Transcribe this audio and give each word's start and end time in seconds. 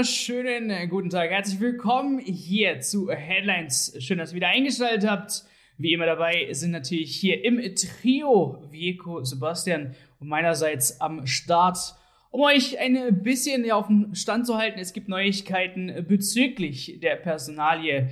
wunderschönen 0.00 0.70
äh, 0.70 0.86
guten 0.86 1.10
Tag. 1.10 1.28
Herzlich 1.28 1.60
willkommen 1.60 2.20
hier 2.20 2.80
zu 2.80 3.10
Headlines. 3.10 3.94
Schön, 3.98 4.16
dass 4.16 4.30
ihr 4.30 4.36
wieder 4.36 4.48
eingeschaltet 4.48 5.06
habt. 5.06 5.44
Wie 5.76 5.92
immer 5.92 6.06
dabei 6.06 6.48
sind 6.52 6.70
natürlich 6.70 7.14
hier 7.14 7.44
im 7.44 7.60
Trio 7.74 8.64
Vieko, 8.70 9.22
Sebastian 9.22 9.94
und 10.18 10.28
meinerseits 10.28 11.02
am 11.02 11.26
Start, 11.26 11.76
um 12.30 12.40
euch 12.40 12.78
ein 12.78 13.22
bisschen 13.22 13.70
auf 13.70 13.88
den 13.88 14.14
Stand 14.14 14.46
zu 14.46 14.56
halten. 14.56 14.78
Es 14.78 14.94
gibt 14.94 15.10
Neuigkeiten 15.10 16.06
bezüglich 16.08 16.98
der 17.02 17.16
Personalie. 17.16 18.08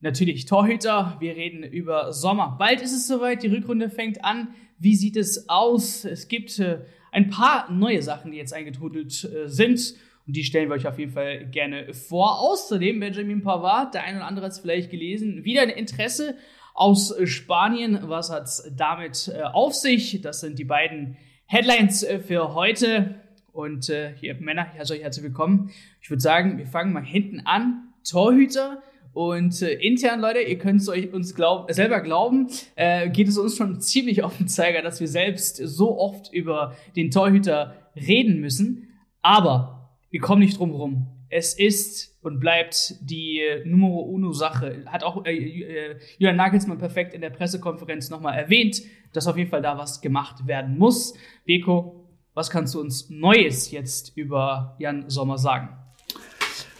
Natürlich 0.00 0.46
Torhüter. 0.46 1.16
Wir 1.20 1.36
reden 1.36 1.62
über 1.62 2.12
Sommer. 2.12 2.56
Bald 2.58 2.82
ist 2.82 2.92
es 2.92 3.06
soweit. 3.06 3.44
Die 3.44 3.54
Rückrunde 3.54 3.88
fängt 3.88 4.24
an. 4.24 4.48
Wie 4.80 4.96
sieht 4.96 5.16
es 5.16 5.48
aus? 5.48 6.04
Es 6.04 6.26
gibt 6.26 6.58
äh, 6.58 6.80
ein 7.12 7.30
paar 7.30 7.70
neue 7.70 8.02
Sachen, 8.02 8.32
die 8.32 8.38
jetzt 8.38 8.52
eingetrudelt 8.52 9.22
äh, 9.32 9.48
sind. 9.48 9.94
Und 10.30 10.36
die 10.36 10.44
stellen 10.44 10.68
wir 10.68 10.76
euch 10.76 10.86
auf 10.86 10.96
jeden 10.96 11.10
Fall 11.10 11.46
gerne 11.46 11.92
vor. 11.92 12.38
Außerdem 12.38 13.00
Benjamin 13.00 13.42
Pavard, 13.42 13.94
der 13.94 14.04
eine 14.04 14.18
oder 14.18 14.28
andere 14.28 14.46
hat 14.46 14.52
es 14.52 14.60
vielleicht 14.60 14.88
gelesen, 14.88 15.42
wieder 15.42 15.62
ein 15.62 15.70
Interesse 15.70 16.36
aus 16.72 17.12
Spanien. 17.24 17.98
Was 18.02 18.30
hat 18.30 18.44
es 18.44 18.72
damit 18.76 19.26
äh, 19.34 19.42
auf 19.42 19.74
sich? 19.74 20.20
Das 20.20 20.38
sind 20.38 20.60
die 20.60 20.64
beiden 20.64 21.16
Headlines 21.46 22.04
äh, 22.04 22.20
für 22.20 22.54
heute. 22.54 23.16
Und 23.50 23.88
äh, 23.90 24.14
hier, 24.20 24.36
Männer, 24.36 24.68
ich 24.72 24.78
heiße 24.78 24.92
euch 24.92 25.02
herzlich 25.02 25.24
willkommen. 25.24 25.72
Ich 26.00 26.08
würde 26.10 26.20
sagen, 26.20 26.58
wir 26.58 26.66
fangen 26.68 26.92
mal 26.92 27.02
hinten 27.02 27.40
an. 27.40 27.92
Torhüter. 28.08 28.84
Und 29.12 29.60
äh, 29.62 29.72
intern, 29.72 30.20
Leute, 30.20 30.42
ihr 30.42 30.58
könnt 30.58 30.80
es 30.80 30.88
euch 30.88 31.12
uns 31.12 31.34
glaub, 31.34 31.72
selber 31.72 32.02
glauben, 32.02 32.46
äh, 32.76 33.10
geht 33.10 33.26
es 33.26 33.36
uns 33.36 33.56
schon 33.56 33.80
ziemlich 33.80 34.22
auf 34.22 34.38
den 34.38 34.46
Zeiger, 34.46 34.80
dass 34.80 35.00
wir 35.00 35.08
selbst 35.08 35.56
so 35.56 35.98
oft 35.98 36.32
über 36.32 36.76
den 36.94 37.10
Torhüter 37.10 37.74
reden 37.96 38.38
müssen. 38.38 38.86
Aber 39.22 39.79
wir 40.10 40.20
kommen 40.20 40.40
nicht 40.40 40.58
drum 40.58 40.70
herum. 40.70 41.06
Es 41.28 41.54
ist 41.54 42.18
und 42.22 42.40
bleibt 42.40 42.96
die 43.00 43.40
Numero 43.64 44.00
Uno 44.00 44.32
Sache. 44.32 44.82
Hat 44.86 45.04
auch 45.04 45.24
äh, 45.24 45.32
äh, 45.32 45.96
Julian 46.18 46.36
Nagelsmann 46.36 46.78
perfekt 46.78 47.14
in 47.14 47.20
der 47.20 47.30
Pressekonferenz 47.30 48.10
nochmal 48.10 48.36
erwähnt, 48.36 48.82
dass 49.12 49.28
auf 49.28 49.36
jeden 49.36 49.50
Fall 49.50 49.62
da 49.62 49.78
was 49.78 50.00
gemacht 50.00 50.46
werden 50.46 50.76
muss. 50.76 51.14
Beko, 51.46 52.08
was 52.34 52.50
kannst 52.50 52.74
du 52.74 52.80
uns 52.80 53.08
Neues 53.10 53.70
jetzt 53.70 54.16
über 54.16 54.76
Jan 54.78 55.08
Sommer 55.08 55.38
sagen? 55.38 55.68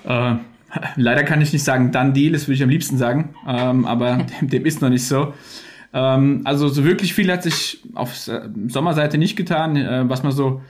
Äh, 0.04 0.34
leider 0.96 1.22
kann 1.22 1.40
ich 1.40 1.52
nicht 1.52 1.64
sagen, 1.64 1.92
dann 1.92 2.12
Deal, 2.12 2.32
das 2.32 2.48
würde 2.48 2.54
ich 2.54 2.62
am 2.62 2.70
liebsten 2.70 2.98
sagen, 2.98 3.34
ähm, 3.46 3.84
aber 3.84 4.16
dem, 4.40 4.48
dem, 4.48 4.66
ist 4.66 4.82
noch 4.82 4.90
nicht 4.90 5.06
so. 5.06 5.34
Ähm, 5.92 6.42
also 6.44 6.68
so 6.68 6.84
wirklich 6.84 7.14
viel 7.14 7.30
hat 7.30 7.44
sich 7.44 7.82
auf 7.94 8.14
Sommerseite 8.14 9.18
nicht 9.18 9.36
getan, 9.36 9.76
äh, 9.76 10.08
was 10.08 10.24
man 10.24 10.32
so 10.32 10.62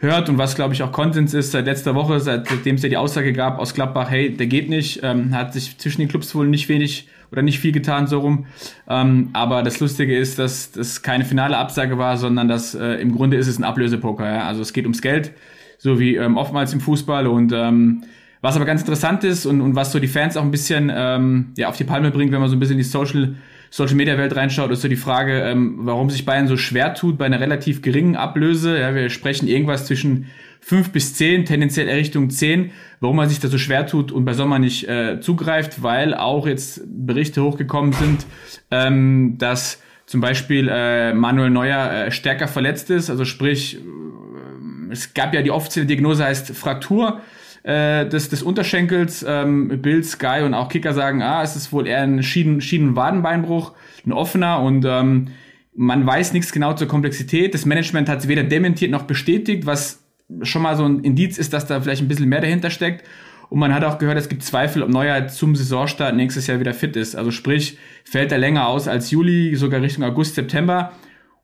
hört 0.00 0.28
und 0.28 0.38
was, 0.38 0.54
glaube 0.54 0.74
ich, 0.74 0.82
auch 0.82 0.92
Konsens 0.92 1.34
ist 1.34 1.52
seit 1.52 1.66
letzter 1.66 1.94
Woche, 1.94 2.20
seitdem 2.20 2.74
es 2.74 2.82
ja 2.82 2.88
die 2.88 2.96
Aussage 2.96 3.32
gab 3.32 3.58
aus 3.58 3.74
Gladbach, 3.74 4.10
hey, 4.10 4.34
der 4.34 4.46
geht 4.46 4.68
nicht, 4.68 5.00
ähm, 5.02 5.34
hat 5.34 5.52
sich 5.52 5.78
zwischen 5.78 6.00
den 6.00 6.08
Clubs 6.08 6.34
wohl 6.34 6.48
nicht 6.48 6.68
wenig 6.68 7.06
oder 7.30 7.42
nicht 7.42 7.60
viel 7.60 7.72
getan, 7.72 8.06
so 8.06 8.20
rum. 8.20 8.46
Ähm, 8.88 9.28
aber 9.34 9.62
das 9.62 9.78
Lustige 9.78 10.16
ist, 10.16 10.38
dass 10.38 10.72
das 10.72 11.02
keine 11.02 11.24
finale 11.24 11.56
Absage 11.56 11.98
war, 11.98 12.16
sondern 12.16 12.48
dass 12.48 12.74
äh, 12.74 12.94
im 12.94 13.14
Grunde 13.14 13.36
ist 13.36 13.46
es 13.46 13.58
ein 13.58 13.64
Ablösepoker. 13.64 14.26
Ja? 14.26 14.46
Also 14.46 14.62
es 14.62 14.72
geht 14.72 14.84
ums 14.84 15.02
Geld, 15.02 15.32
so 15.78 16.00
wie 16.00 16.16
ähm, 16.16 16.36
oftmals 16.36 16.72
im 16.72 16.80
Fußball. 16.80 17.26
Und 17.26 17.52
ähm, 17.52 18.02
was 18.40 18.56
aber 18.56 18.64
ganz 18.64 18.80
interessant 18.80 19.22
ist 19.22 19.46
und, 19.46 19.60
und 19.60 19.76
was 19.76 19.92
so 19.92 20.00
die 20.00 20.08
Fans 20.08 20.36
auch 20.36 20.42
ein 20.42 20.50
bisschen 20.50 20.90
ähm, 20.92 21.52
ja, 21.56 21.68
auf 21.68 21.76
die 21.76 21.84
Palme 21.84 22.10
bringt, 22.10 22.32
wenn 22.32 22.40
man 22.40 22.48
so 22.48 22.56
ein 22.56 22.60
bisschen 22.60 22.78
die 22.78 22.82
Social 22.82 23.36
Social 23.70 23.94
Media 23.94 24.18
Welt 24.18 24.34
reinschaut, 24.34 24.72
ist 24.72 24.82
so 24.82 24.88
die 24.88 24.96
Frage, 24.96 25.42
ähm, 25.42 25.78
warum 25.82 26.10
sich 26.10 26.24
Bayern 26.24 26.48
so 26.48 26.56
schwer 26.56 26.94
tut 26.94 27.16
bei 27.16 27.26
einer 27.26 27.40
relativ 27.40 27.82
geringen 27.82 28.16
Ablöse. 28.16 28.78
Ja, 28.78 28.94
wir 28.94 29.08
sprechen 29.10 29.46
irgendwas 29.46 29.86
zwischen 29.86 30.26
fünf 30.60 30.90
bis 30.90 31.14
zehn, 31.14 31.44
tendenziell 31.44 31.86
eher 31.86 31.96
Richtung 31.96 32.30
zehn. 32.30 32.72
Warum 32.98 33.16
man 33.16 33.28
sich 33.28 33.38
da 33.38 33.48
so 33.48 33.58
schwer 33.58 33.86
tut 33.86 34.10
und 34.10 34.24
bei 34.24 34.34
Sommer 34.34 34.58
nicht 34.58 34.88
äh, 34.88 35.20
zugreift, 35.20 35.82
weil 35.82 36.14
auch 36.14 36.46
jetzt 36.48 36.82
Berichte 36.84 37.42
hochgekommen 37.42 37.92
sind, 37.92 38.26
ähm, 38.72 39.36
dass 39.38 39.80
zum 40.04 40.20
Beispiel 40.20 40.68
äh, 40.68 41.14
Manuel 41.14 41.50
Neuer 41.50 42.06
äh, 42.06 42.10
stärker 42.10 42.48
verletzt 42.48 42.90
ist. 42.90 43.08
Also 43.08 43.24
sprich, 43.24 43.76
äh, 43.76 44.92
es 44.92 45.14
gab 45.14 45.32
ja 45.32 45.42
die 45.42 45.52
offizielle 45.52 45.86
Diagnose 45.86 46.24
heißt 46.24 46.56
Fraktur 46.56 47.20
äh, 47.62 48.06
des, 48.06 48.28
des 48.28 48.42
Unterschenkels. 48.42 49.24
Ähm, 49.26 49.80
Bill, 49.82 50.02
Sky 50.04 50.42
und 50.44 50.54
auch 50.54 50.68
Kicker 50.68 50.94
sagen, 50.94 51.22
ah, 51.22 51.42
es 51.42 51.56
ist 51.56 51.72
wohl 51.72 51.86
eher 51.86 52.02
ein 52.02 52.22
Schienen, 52.22 52.60
Schienenwadenbeinbruch, 52.60 53.72
ein 54.06 54.12
offener 54.12 54.60
und 54.62 54.84
ähm, 54.86 55.28
man 55.74 56.06
weiß 56.06 56.32
nichts 56.32 56.52
genau 56.52 56.72
zur 56.74 56.88
Komplexität. 56.88 57.54
Das 57.54 57.64
Management 57.64 58.08
hat 58.08 58.20
es 58.20 58.28
weder 58.28 58.42
dementiert 58.42 58.90
noch 58.90 59.04
bestätigt, 59.04 59.66
was 59.66 60.02
schon 60.42 60.62
mal 60.62 60.76
so 60.76 60.84
ein 60.84 61.00
Indiz 61.00 61.38
ist, 61.38 61.52
dass 61.52 61.66
da 61.66 61.80
vielleicht 61.80 62.02
ein 62.02 62.08
bisschen 62.08 62.28
mehr 62.28 62.40
dahinter 62.40 62.70
steckt. 62.70 63.04
Und 63.48 63.58
man 63.58 63.74
hat 63.74 63.82
auch 63.82 63.98
gehört, 63.98 64.16
es 64.16 64.28
gibt 64.28 64.44
Zweifel, 64.44 64.82
ob 64.82 64.90
Neuer 64.90 65.26
zum 65.26 65.56
Saisonstart 65.56 66.14
nächstes 66.14 66.46
Jahr 66.46 66.60
wieder 66.60 66.72
fit 66.72 66.96
ist. 66.96 67.16
Also 67.16 67.32
sprich, 67.32 67.78
fällt 68.04 68.30
er 68.30 68.38
länger 68.38 68.68
aus 68.68 68.86
als 68.86 69.10
Juli, 69.10 69.56
sogar 69.56 69.82
Richtung 69.82 70.04
August, 70.04 70.36
September. 70.36 70.92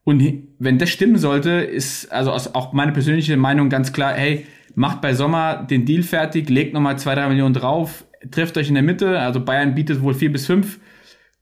Und 0.07 0.23
wenn 0.61 0.79
das 0.79 0.91
stimmen 0.91 1.19
sollte, 1.19 1.51
ist 1.51 2.13
also 2.13 2.31
auch 2.31 2.73
meine 2.73 2.93
persönliche 2.93 3.37
Meinung 3.37 3.69
ganz 3.69 3.93
klar, 3.93 4.15
hey, 4.15 4.47
macht 4.77 5.01
bei 5.01 5.15
Sommer 5.15 5.67
den 5.69 5.85
Deal 5.85 6.05
fertig, 6.05 6.49
legt 6.49 6.75
nochmal 6.75 6.97
zwei, 6.97 7.17
drei 7.17 7.27
Millionen 7.29 7.55
drauf, 7.55 8.05
trifft 8.31 8.57
euch 8.57 8.69
in 8.69 8.75
der 8.75 8.85
Mitte. 8.85 9.19
Also 9.19 9.45
Bayern 9.45 9.75
bietet 9.75 10.01
wohl 10.01 10.15
vier 10.15 10.31
bis 10.31 10.47
fünf. 10.47 10.79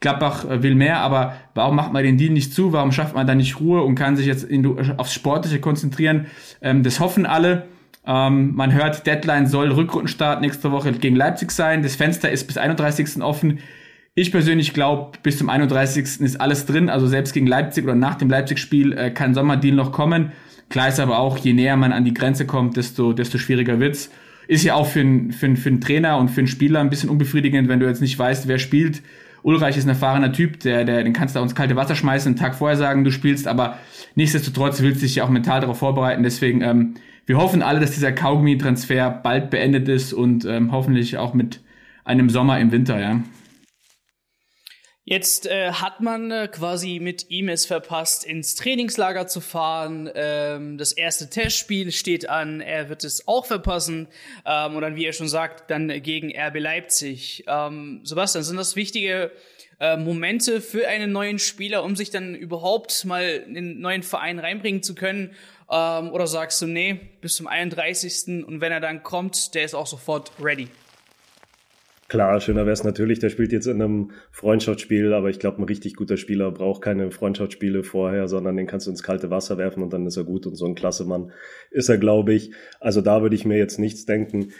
Gladbach 0.00 0.46
äh, 0.46 0.62
will 0.62 0.74
mehr, 0.76 1.00
aber 1.00 1.34
warum 1.52 1.76
macht 1.76 1.92
man 1.92 2.04
den 2.04 2.16
Deal 2.16 2.32
nicht 2.32 2.54
zu? 2.54 2.72
Warum 2.72 2.90
schafft 2.90 3.14
man 3.14 3.26
da 3.26 3.34
nicht 3.34 3.60
Ruhe 3.60 3.82
und 3.82 3.96
kann 3.96 4.16
sich 4.16 4.24
jetzt 4.24 4.44
in, 4.44 4.66
aufs 4.98 5.12
Sportliche 5.12 5.60
konzentrieren? 5.60 6.28
Ähm, 6.62 6.82
das 6.82 7.00
hoffen 7.00 7.26
alle. 7.26 7.66
Ähm, 8.06 8.54
man 8.54 8.72
hört, 8.72 9.06
Deadline 9.06 9.46
soll 9.46 9.72
Rückrundenstart 9.72 10.40
nächste 10.40 10.72
Woche 10.72 10.90
gegen 10.92 11.16
Leipzig 11.16 11.50
sein. 11.50 11.82
Das 11.82 11.96
Fenster 11.96 12.30
ist 12.30 12.46
bis 12.46 12.56
31. 12.56 13.22
offen. 13.22 13.58
Ich 14.16 14.30
persönlich 14.30 14.72
glaube, 14.72 15.18
bis 15.24 15.38
zum 15.38 15.48
31. 15.50 16.20
ist 16.20 16.40
alles 16.40 16.66
drin. 16.66 16.88
Also 16.88 17.08
selbst 17.08 17.32
gegen 17.32 17.48
Leipzig 17.48 17.82
oder 17.82 17.96
nach 17.96 18.14
dem 18.14 18.30
Leipzig-Spiel 18.30 18.92
äh, 18.92 19.10
kann 19.10 19.34
Sommerdeal 19.34 19.74
noch 19.74 19.90
kommen. 19.90 20.30
Klar 20.68 20.88
ist 20.88 21.00
aber 21.00 21.18
auch, 21.18 21.36
je 21.36 21.52
näher 21.52 21.76
man 21.76 21.92
an 21.92 22.04
die 22.04 22.14
Grenze 22.14 22.46
kommt, 22.46 22.76
desto, 22.76 23.12
desto 23.12 23.38
schwieriger 23.38 23.80
wird's. 23.80 24.10
Ist 24.46 24.62
ja 24.62 24.74
auch 24.74 24.86
für 24.86 25.00
einen 25.00 25.32
für, 25.32 25.56
für 25.56 25.68
einen 25.68 25.80
Trainer 25.80 26.18
und 26.18 26.30
für 26.30 26.42
einen 26.42 26.46
Spieler 26.46 26.78
ein 26.78 26.90
bisschen 26.90 27.08
unbefriedigend, 27.10 27.68
wenn 27.68 27.80
du 27.80 27.86
jetzt 27.86 28.00
nicht 28.00 28.16
weißt, 28.16 28.46
wer 28.46 28.60
spielt. 28.60 29.02
Ulreich 29.42 29.76
ist 29.76 29.84
ein 29.84 29.90
erfahrener 29.90 30.32
Typ, 30.32 30.60
der, 30.60 30.84
der, 30.84 31.02
den 31.02 31.12
kannst 31.12 31.34
du 31.34 31.40
ins 31.40 31.56
kalte 31.56 31.74
Wasser 31.74 31.96
schmeißen, 31.96 32.30
einen 32.30 32.36
Tag 32.36 32.54
vorher 32.54 32.76
sagen, 32.76 33.02
du 33.02 33.10
spielst, 33.10 33.48
aber 33.48 33.78
nichtsdestotrotz 34.14 34.80
willst 34.80 35.02
du 35.02 35.06
dich 35.06 35.16
ja 35.16 35.24
auch 35.24 35.28
mental 35.28 35.60
darauf 35.60 35.78
vorbereiten. 35.78 36.22
Deswegen, 36.22 36.62
ähm, 36.62 36.94
wir 37.26 37.36
hoffen 37.36 37.62
alle, 37.62 37.80
dass 37.80 37.90
dieser 37.90 38.12
Kaugummi-Transfer 38.12 39.10
bald 39.10 39.50
beendet 39.50 39.88
ist 39.88 40.12
und 40.12 40.44
ähm, 40.44 40.70
hoffentlich 40.70 41.18
auch 41.18 41.34
mit 41.34 41.60
einem 42.04 42.30
Sommer 42.30 42.60
im 42.60 42.70
Winter, 42.70 43.00
ja. 43.00 43.20
Jetzt 45.06 45.46
äh, 45.46 45.70
hat 45.70 46.00
man 46.00 46.30
äh, 46.30 46.48
quasi 46.48 46.98
mit 46.98 47.28
ihm 47.28 47.50
es 47.50 47.66
verpasst, 47.66 48.24
ins 48.24 48.54
Trainingslager 48.54 49.26
zu 49.26 49.42
fahren. 49.42 50.10
Ähm, 50.14 50.78
das 50.78 50.92
erste 50.92 51.28
Testspiel 51.28 51.92
steht 51.92 52.30
an. 52.30 52.62
Er 52.62 52.88
wird 52.88 53.04
es 53.04 53.28
auch 53.28 53.44
verpassen. 53.44 54.08
Ähm, 54.46 54.76
und 54.76 54.80
dann, 54.80 54.96
wie 54.96 55.04
er 55.04 55.12
schon 55.12 55.28
sagt, 55.28 55.70
dann 55.70 55.88
gegen 56.02 56.32
RB 56.34 56.58
Leipzig. 56.58 57.44
Ähm, 57.46 58.00
Sebastian, 58.02 58.44
sind 58.44 58.56
das 58.56 58.76
wichtige 58.76 59.30
äh, 59.78 59.98
Momente 59.98 60.62
für 60.62 60.88
einen 60.88 61.12
neuen 61.12 61.38
Spieler, 61.38 61.84
um 61.84 61.96
sich 61.96 62.08
dann 62.08 62.34
überhaupt 62.34 63.04
mal 63.04 63.44
in 63.46 63.58
einen 63.58 63.80
neuen 63.80 64.02
Verein 64.02 64.38
reinbringen 64.38 64.82
zu 64.82 64.94
können? 64.94 65.32
Ähm, 65.70 66.12
oder 66.12 66.26
sagst 66.26 66.62
du, 66.62 66.66
nee, 66.66 66.98
bis 67.20 67.36
zum 67.36 67.46
31. 67.46 68.46
Und 68.46 68.62
wenn 68.62 68.72
er 68.72 68.80
dann 68.80 69.02
kommt, 69.02 69.54
der 69.54 69.64
ist 69.64 69.74
auch 69.74 69.86
sofort 69.86 70.32
ready? 70.40 70.70
Klar, 72.14 72.40
schöner 72.40 72.60
wäre 72.60 72.74
es 72.74 72.84
natürlich, 72.84 73.18
der 73.18 73.28
spielt 73.28 73.50
jetzt 73.50 73.66
in 73.66 73.82
einem 73.82 74.12
Freundschaftsspiel, 74.30 75.12
aber 75.12 75.30
ich 75.30 75.40
glaube, 75.40 75.60
ein 75.60 75.64
richtig 75.64 75.96
guter 75.96 76.16
Spieler 76.16 76.52
braucht 76.52 76.80
keine 76.80 77.10
Freundschaftsspiele 77.10 77.82
vorher, 77.82 78.28
sondern 78.28 78.56
den 78.56 78.68
kannst 78.68 78.86
du 78.86 78.92
ins 78.92 79.02
kalte 79.02 79.30
Wasser 79.30 79.58
werfen 79.58 79.82
und 79.82 79.92
dann 79.92 80.06
ist 80.06 80.16
er 80.16 80.22
gut 80.22 80.46
und 80.46 80.54
so 80.54 80.64
ein 80.64 80.76
klasse 80.76 81.06
Mann 81.06 81.32
ist 81.72 81.88
er, 81.88 81.98
glaube 81.98 82.32
ich. 82.32 82.52
Also 82.78 83.00
da 83.00 83.20
würde 83.22 83.34
ich 83.34 83.44
mir 83.44 83.58
jetzt 83.58 83.80
nichts 83.80 84.06
denken. 84.06 84.52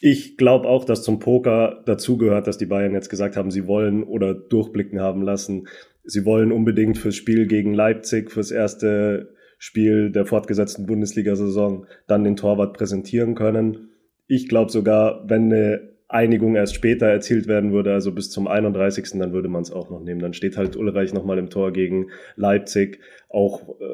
Ich 0.00 0.38
glaube 0.38 0.66
auch, 0.66 0.86
dass 0.86 1.02
zum 1.02 1.18
Poker 1.18 1.82
dazugehört, 1.84 2.46
dass 2.46 2.56
die 2.56 2.64
Bayern 2.64 2.94
jetzt 2.94 3.10
gesagt 3.10 3.36
haben, 3.36 3.50
sie 3.50 3.66
wollen 3.66 4.04
oder 4.04 4.32
durchblicken 4.32 4.98
haben 5.02 5.20
lassen. 5.20 5.68
Sie 6.04 6.24
wollen 6.24 6.50
unbedingt 6.50 6.96
fürs 6.96 7.16
Spiel 7.16 7.46
gegen 7.46 7.74
Leipzig, 7.74 8.30
fürs 8.30 8.50
erste 8.50 9.34
Spiel 9.58 10.12
der 10.12 10.24
fortgesetzten 10.24 10.86
Bundesliga-Saison 10.86 11.84
dann 12.06 12.24
den 12.24 12.36
Torwart 12.36 12.72
präsentieren 12.72 13.34
können. 13.34 13.90
Ich 14.28 14.48
glaube 14.48 14.72
sogar, 14.72 15.28
wenn 15.28 15.52
eine 15.52 15.91
Einigung 16.12 16.56
erst 16.56 16.74
später 16.74 17.06
erzielt 17.06 17.46
werden 17.46 17.72
würde, 17.72 17.92
also 17.92 18.12
bis 18.12 18.30
zum 18.30 18.46
31. 18.46 19.18
dann 19.18 19.32
würde 19.32 19.48
man 19.48 19.62
es 19.62 19.72
auch 19.72 19.88
noch 19.88 20.00
nehmen. 20.00 20.20
Dann 20.20 20.34
steht 20.34 20.58
halt 20.58 20.76
Ulreich 20.76 21.14
nochmal 21.14 21.38
im 21.38 21.48
Tor 21.48 21.72
gegen 21.72 22.10
Leipzig, 22.36 23.00
auch 23.30 23.80
äh, 23.80 23.84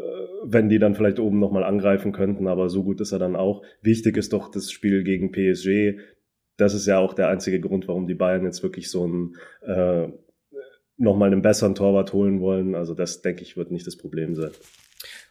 wenn 0.44 0.68
die 0.68 0.80
dann 0.80 0.96
vielleicht 0.96 1.20
oben 1.20 1.38
nochmal 1.38 1.62
angreifen 1.62 2.12
könnten, 2.12 2.48
aber 2.48 2.68
so 2.70 2.82
gut 2.82 3.00
ist 3.00 3.12
er 3.12 3.20
dann 3.20 3.36
auch. 3.36 3.62
Wichtig 3.82 4.16
ist 4.16 4.32
doch 4.32 4.50
das 4.50 4.72
Spiel 4.72 5.04
gegen 5.04 5.30
PSG. 5.30 6.00
Das 6.56 6.74
ist 6.74 6.86
ja 6.86 6.98
auch 6.98 7.14
der 7.14 7.28
einzige 7.28 7.60
Grund, 7.60 7.86
warum 7.86 8.08
die 8.08 8.14
Bayern 8.14 8.44
jetzt 8.44 8.64
wirklich 8.64 8.90
so 8.90 9.06
ein 9.06 9.36
äh, 9.62 10.08
nochmal 10.96 11.30
einen 11.30 11.42
besseren 11.42 11.76
Torwart 11.76 12.12
holen 12.12 12.40
wollen. 12.40 12.74
Also 12.74 12.94
das, 12.94 13.22
denke 13.22 13.42
ich, 13.42 13.56
wird 13.56 13.70
nicht 13.70 13.86
das 13.86 13.96
Problem 13.96 14.34
sein. 14.34 14.50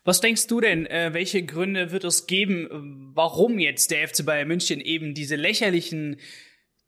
Was 0.05 0.21
denkst 0.21 0.47
du 0.47 0.61
denn, 0.61 0.85
äh, 0.85 1.09
welche 1.11 1.43
Gründe 1.43 1.91
wird 1.91 2.05
es 2.05 2.27
geben, 2.27 3.11
warum 3.13 3.59
jetzt 3.59 3.91
der 3.91 4.07
FC 4.07 4.25
Bayern 4.25 4.47
München 4.47 4.79
eben 4.79 5.13
diese 5.13 5.35
lächerlichen 5.35 6.15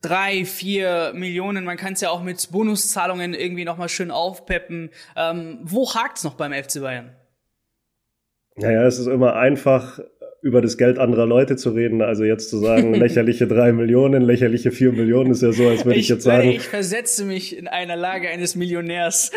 drei, 0.01 0.45
vier 0.45 1.11
Millionen, 1.13 1.65
man 1.65 1.77
kann 1.77 1.93
es 1.93 2.01
ja 2.01 2.09
auch 2.09 2.23
mit 2.23 2.51
Bonuszahlungen 2.51 3.33
irgendwie 3.33 3.65
nochmal 3.65 3.89
schön 3.89 4.11
aufpeppen. 4.11 4.89
Ähm, 5.15 5.59
wo 5.63 5.93
hakt's 5.93 6.23
noch 6.23 6.35
beim 6.35 6.53
FC 6.53 6.81
Bayern? 6.81 7.15
Naja, 8.55 8.85
es 8.85 8.99
ist 8.99 9.07
immer 9.07 9.35
einfach, 9.35 9.99
über 10.41 10.61
das 10.61 10.77
Geld 10.77 10.99
anderer 10.99 11.25
Leute 11.25 11.55
zu 11.55 11.71
reden. 11.71 12.01
Also 12.01 12.23
jetzt 12.23 12.49
zu 12.49 12.57
sagen, 12.57 12.93
lächerliche 12.95 13.47
drei 13.47 13.71
Millionen, 13.71 14.21
lächerliche 14.21 14.71
vier 14.71 14.91
Millionen, 14.91 15.31
ist 15.31 15.41
ja 15.41 15.51
so, 15.51 15.67
als 15.67 15.85
würde 15.85 15.97
ich, 15.97 16.05
ich 16.05 16.09
jetzt 16.09 16.23
sagen. 16.23 16.49
Ich 16.49 16.67
versetze 16.67 17.25
mich 17.25 17.57
in 17.57 17.67
einer 17.67 17.95
Lage 17.95 18.29
eines 18.29 18.55
Millionärs 18.55 19.31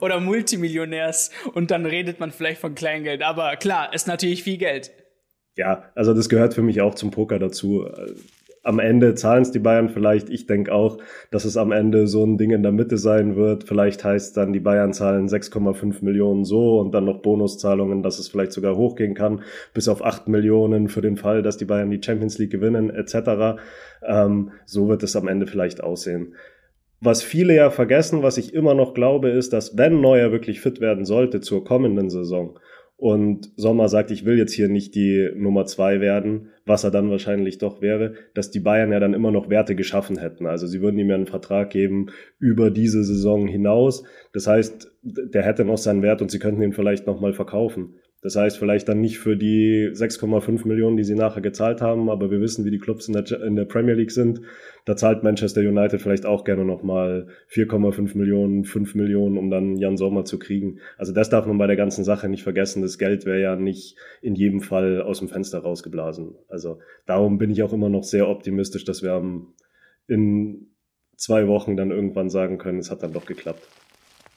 oder 0.00 0.20
Multimillionärs 0.20 1.30
und 1.54 1.70
dann 1.70 1.86
redet 1.86 2.20
man 2.20 2.30
vielleicht 2.30 2.60
von 2.60 2.74
Kleingeld. 2.74 3.22
Aber 3.22 3.56
klar, 3.56 3.92
ist 3.94 4.06
natürlich 4.06 4.42
viel 4.42 4.58
Geld. 4.58 4.92
Ja, 5.56 5.90
also 5.94 6.14
das 6.14 6.28
gehört 6.28 6.54
für 6.54 6.62
mich 6.62 6.80
auch 6.80 6.94
zum 6.94 7.10
Poker 7.10 7.38
dazu 7.38 7.86
am 8.62 8.78
Ende 8.78 9.14
zahlen 9.14 9.42
es 9.42 9.50
die 9.50 9.58
Bayern 9.58 9.88
vielleicht. 9.88 10.30
Ich 10.30 10.46
denke 10.46 10.72
auch, 10.72 10.98
dass 11.30 11.44
es 11.44 11.56
am 11.56 11.72
Ende 11.72 12.06
so 12.06 12.24
ein 12.24 12.38
Ding 12.38 12.50
in 12.50 12.62
der 12.62 12.72
Mitte 12.72 12.96
sein 12.96 13.34
wird. 13.36 13.64
Vielleicht 13.64 14.04
heißt 14.04 14.36
dann, 14.36 14.52
die 14.52 14.60
Bayern 14.60 14.92
zahlen 14.92 15.26
6,5 15.28 16.04
Millionen 16.04 16.44
so 16.44 16.78
und 16.78 16.92
dann 16.92 17.04
noch 17.04 17.22
Bonuszahlungen, 17.22 18.02
dass 18.02 18.18
es 18.18 18.28
vielleicht 18.28 18.52
sogar 18.52 18.76
hochgehen 18.76 19.14
kann, 19.14 19.42
bis 19.74 19.88
auf 19.88 20.04
8 20.04 20.28
Millionen 20.28 20.88
für 20.88 21.00
den 21.00 21.16
Fall, 21.16 21.42
dass 21.42 21.56
die 21.56 21.64
Bayern 21.64 21.90
die 21.90 22.02
Champions 22.02 22.38
League 22.38 22.52
gewinnen, 22.52 22.90
etc. 22.90 23.60
Ähm, 24.06 24.52
so 24.64 24.88
wird 24.88 25.02
es 25.02 25.16
am 25.16 25.28
Ende 25.28 25.46
vielleicht 25.46 25.82
aussehen. 25.82 26.34
Was 27.00 27.24
viele 27.24 27.56
ja 27.56 27.70
vergessen, 27.70 28.22
was 28.22 28.38
ich 28.38 28.54
immer 28.54 28.74
noch 28.74 28.94
glaube, 28.94 29.30
ist, 29.30 29.52
dass 29.52 29.76
wenn 29.76 30.00
Neuer 30.00 30.30
wirklich 30.30 30.60
fit 30.60 30.80
werden 30.80 31.04
sollte 31.04 31.40
zur 31.40 31.64
kommenden 31.64 32.10
Saison 32.10 32.60
und 33.02 33.50
Sommer 33.56 33.88
sagt, 33.88 34.12
ich 34.12 34.24
will 34.24 34.38
jetzt 34.38 34.52
hier 34.52 34.68
nicht 34.68 34.94
die 34.94 35.28
Nummer 35.34 35.66
zwei 35.66 36.00
werden, 36.00 36.50
was 36.64 36.84
er 36.84 36.92
dann 36.92 37.10
wahrscheinlich 37.10 37.58
doch 37.58 37.82
wäre, 37.82 38.14
dass 38.32 38.52
die 38.52 38.60
Bayern 38.60 38.92
ja 38.92 39.00
dann 39.00 39.12
immer 39.12 39.32
noch 39.32 39.50
Werte 39.50 39.74
geschaffen 39.74 40.18
hätten. 40.18 40.46
Also 40.46 40.68
sie 40.68 40.80
würden 40.82 41.00
ihm 41.00 41.08
ja 41.08 41.16
einen 41.16 41.26
Vertrag 41.26 41.70
geben 41.70 42.12
über 42.38 42.70
diese 42.70 43.02
Saison 43.02 43.48
hinaus. 43.48 44.04
Das 44.32 44.46
heißt, 44.46 44.92
der 45.02 45.42
hätte 45.42 45.64
noch 45.64 45.78
seinen 45.78 46.02
Wert 46.02 46.22
und 46.22 46.30
sie 46.30 46.38
könnten 46.38 46.62
ihn 46.62 46.74
vielleicht 46.74 47.08
nochmal 47.08 47.32
verkaufen. 47.32 47.96
Das 48.22 48.36
heißt, 48.36 48.56
vielleicht 48.56 48.88
dann 48.88 49.00
nicht 49.00 49.18
für 49.18 49.36
die 49.36 49.90
6,5 49.92 50.66
Millionen, 50.68 50.96
die 50.96 51.02
sie 51.02 51.16
nachher 51.16 51.40
gezahlt 51.42 51.80
haben, 51.80 52.08
aber 52.08 52.30
wir 52.30 52.40
wissen, 52.40 52.64
wie 52.64 52.70
die 52.70 52.78
Clubs 52.78 53.08
in 53.08 53.14
der, 53.14 53.42
in 53.42 53.56
der 53.56 53.64
Premier 53.64 53.94
League 53.94 54.12
sind. 54.12 54.42
Da 54.84 54.94
zahlt 54.96 55.24
Manchester 55.24 55.60
United 55.60 56.00
vielleicht 56.00 56.24
auch 56.24 56.44
gerne 56.44 56.64
nochmal 56.64 57.26
4,5 57.50 58.16
Millionen, 58.16 58.64
5 58.64 58.94
Millionen, 58.94 59.36
um 59.36 59.50
dann 59.50 59.76
Jan 59.76 59.96
Sommer 59.96 60.24
zu 60.24 60.38
kriegen. 60.38 60.78
Also 60.96 61.12
das 61.12 61.30
darf 61.30 61.46
man 61.46 61.58
bei 61.58 61.66
der 61.66 61.74
ganzen 61.74 62.04
Sache 62.04 62.28
nicht 62.28 62.44
vergessen. 62.44 62.80
Das 62.80 62.96
Geld 62.96 63.26
wäre 63.26 63.40
ja 63.40 63.56
nicht 63.56 63.96
in 64.20 64.36
jedem 64.36 64.60
Fall 64.60 65.02
aus 65.02 65.18
dem 65.18 65.28
Fenster 65.28 65.58
rausgeblasen. 65.58 66.36
Also 66.48 66.78
darum 67.06 67.38
bin 67.38 67.50
ich 67.50 67.64
auch 67.64 67.72
immer 67.72 67.88
noch 67.88 68.04
sehr 68.04 68.28
optimistisch, 68.28 68.84
dass 68.84 69.02
wir 69.02 69.20
in 70.06 70.68
zwei 71.16 71.48
Wochen 71.48 71.76
dann 71.76 71.90
irgendwann 71.90 72.30
sagen 72.30 72.58
können, 72.58 72.78
es 72.78 72.90
hat 72.92 73.02
dann 73.02 73.12
doch 73.12 73.26
geklappt. 73.26 73.66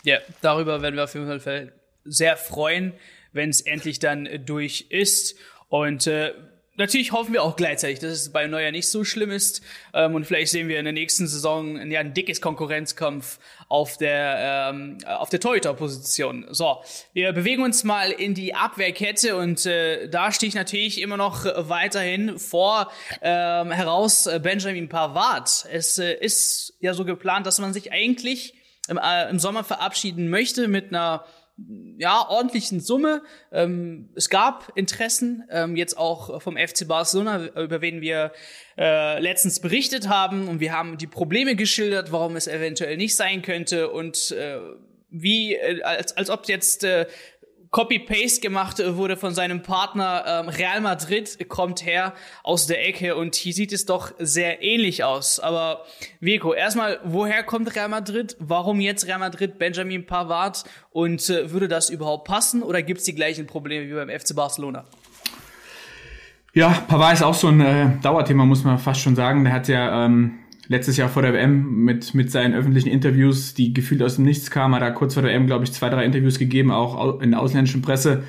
Ja, 0.03 0.17
darüber 0.41 0.81
werden 0.81 0.95
wir 0.95 1.03
auf 1.03 1.13
jeden 1.13 1.39
Fall 1.39 1.71
sehr 2.03 2.37
freuen 2.37 2.93
wenn 3.35 3.49
es 3.49 3.61
endlich 3.61 3.99
dann 3.99 4.25
äh, 4.25 4.39
durch 4.39 4.87
ist. 4.89 5.35
Und 5.67 6.07
äh, 6.07 6.33
natürlich 6.77 7.11
hoffen 7.11 7.33
wir 7.33 7.43
auch 7.43 7.55
gleichzeitig, 7.55 7.99
dass 7.99 8.11
es 8.11 8.31
bei 8.31 8.47
Neuer 8.47 8.71
nicht 8.71 8.89
so 8.89 9.03
schlimm 9.03 9.31
ist. 9.31 9.61
Ähm, 9.93 10.15
und 10.15 10.25
vielleicht 10.25 10.51
sehen 10.51 10.67
wir 10.67 10.79
in 10.79 10.85
der 10.85 10.93
nächsten 10.93 11.27
Saison 11.27 11.89
ja, 11.91 11.99
ein 11.99 12.13
dickes 12.13 12.41
Konkurrenzkampf 12.41 13.39
auf 13.67 13.97
der, 13.97 14.71
ähm, 14.73 14.97
auf 15.05 15.29
der 15.29 15.39
Torhüter-Position. 15.39 16.47
So, 16.51 16.81
wir 17.13 17.33
bewegen 17.33 17.63
uns 17.63 17.83
mal 17.83 18.11
in 18.11 18.33
die 18.33 18.55
Abwehrkette 18.55 19.35
und 19.35 19.65
äh, 19.65 20.07
da 20.07 20.31
stehe 20.31 20.47
ich 20.47 20.55
natürlich 20.55 21.01
immer 21.01 21.17
noch 21.17 21.45
weiterhin 21.45 22.39
vor 22.39 22.91
ähm, 23.21 23.71
heraus 23.71 24.27
äh, 24.27 24.39
Benjamin 24.41 24.87
Pavard. 24.87 25.65
Es 25.71 25.97
äh, 25.97 26.13
ist 26.13 26.73
ja 26.79 26.93
so 26.93 27.05
geplant, 27.05 27.45
dass 27.45 27.59
man 27.59 27.73
sich 27.73 27.91
eigentlich 27.91 28.53
im, 28.87 28.97
äh, 28.97 29.29
im 29.29 29.39
Sommer 29.39 29.63
verabschieden 29.63 30.29
möchte 30.29 30.67
mit 30.67 30.89
einer 30.89 31.25
ja, 31.98 32.28
ordentlichen 32.28 32.81
Summe. 32.81 33.24
Ähm, 33.52 34.10
es 34.16 34.30
gab 34.30 34.72
Interessen, 34.75 35.46
ähm, 35.50 35.75
jetzt 35.75 35.98
auch 35.98 36.42
vom 36.42 36.57
FC 36.57 36.88
Barcelona, 36.88 37.48
über 37.56 37.81
wen 37.81 38.02
wir 38.02 38.34
äh, 38.78 39.19
letztens 39.19 39.62
berichtet 39.62 40.10
haben. 40.10 40.48
Und 40.48 40.60
wir 40.60 40.74
haben 40.74 40.98
die 40.98 41.07
Probleme 41.07 41.56
geschildert, 41.56 42.12
warum 42.12 42.36
es 42.36 42.48
eventuell 42.48 42.98
nicht 42.98 43.16
sein 43.16 43.42
könnte 43.42 43.90
und 43.90 44.31
äh, 44.31 44.60
wie, 45.10 45.56
äh, 45.56 45.81
als, 45.84 46.18
als 46.18 46.30
ob 46.30 46.48
jetzt 46.48 46.84
äh, 46.84 47.07
Copy-Paste 47.75 48.39
gemacht 48.39 48.80
äh, 48.80 48.95
wurde 48.95 49.18
von 49.18 49.33
seinem 49.33 49.62
Partner. 49.62 50.24
Ähm, 50.25 50.48
Real 50.48 50.80
Madrid 50.80 51.38
kommt 51.50 51.86
her 51.86 52.13
aus 52.42 52.68
der 52.68 52.88
Ecke 52.88 53.18
und 53.18 53.36
hier 53.36 53.51
sieht 53.51 53.74
es 53.74 53.86
doch 53.86 54.13
sehr 54.18 54.63
ähnlich 54.63 55.04
aus. 55.04 55.42
Aber 55.42 55.83
Vico, 56.22 56.54
erstmal, 56.54 57.01
woher 57.04 57.44
kommt 57.44 57.75
Real 57.75 57.89
Madrid? 57.89 58.38
Warum 58.39 58.80
jetzt 58.80 59.07
Real 59.07 59.19
Madrid 59.19 59.60
Benjamin 59.60 60.06
Pavard? 60.06 60.63
Und 60.92 61.30
äh, 61.30 61.51
würde 61.51 61.68
das 61.68 61.89
überhaupt 61.89 62.25
passen 62.25 62.63
oder 62.63 62.81
gibt 62.81 63.00
es 63.00 63.06
die 63.06 63.13
gleichen 63.13 63.45
Probleme 63.45 63.89
wie 63.89 63.94
beim 63.94 64.10
FC 64.10 64.33
Barcelona? 64.33 64.86
Ja, 66.54 66.69
Pavard 66.88 67.16
ist 67.16 67.24
auch 67.24 67.33
so 67.33 67.50
ein 67.50 67.60
äh, 67.60 67.89
Dauerthema, 68.01 68.45
muss 68.45 68.63
man 68.63 68.80
fast 68.80 69.01
schon 69.01 69.18
sagen. 69.18 69.44
Der 69.44 69.51
hat 69.51 69.68
ja 69.68 70.06
ähm, 70.06 70.44
letztes 70.67 70.97
Jahr 70.97 71.09
vor 71.09 71.21
der 71.21 71.33
WM 71.33 71.83
mit, 71.83 72.13
mit 72.13 72.31
seinen 72.31 72.53
öffentlichen 72.53 72.89
Interviews, 72.89 73.53
die 73.53 73.73
gefühlt 73.73 74.01
aus 74.01 74.15
dem 74.15 74.25
Nichts 74.25 74.51
kamen, 74.51 74.75
hat 74.75 74.81
er 74.81 74.91
kurz 74.91 75.13
vor 75.13 75.23
der 75.23 75.31
WM, 75.31 75.47
glaube 75.47 75.63
ich, 75.63 75.71
zwei, 75.71 75.89
drei 75.89 76.06
Interviews 76.06 76.39
gegeben, 76.39 76.71
auch 76.71 77.21
in 77.21 77.31
der 77.31 77.39
ausländischen 77.39 77.81
Presse. 77.81 78.23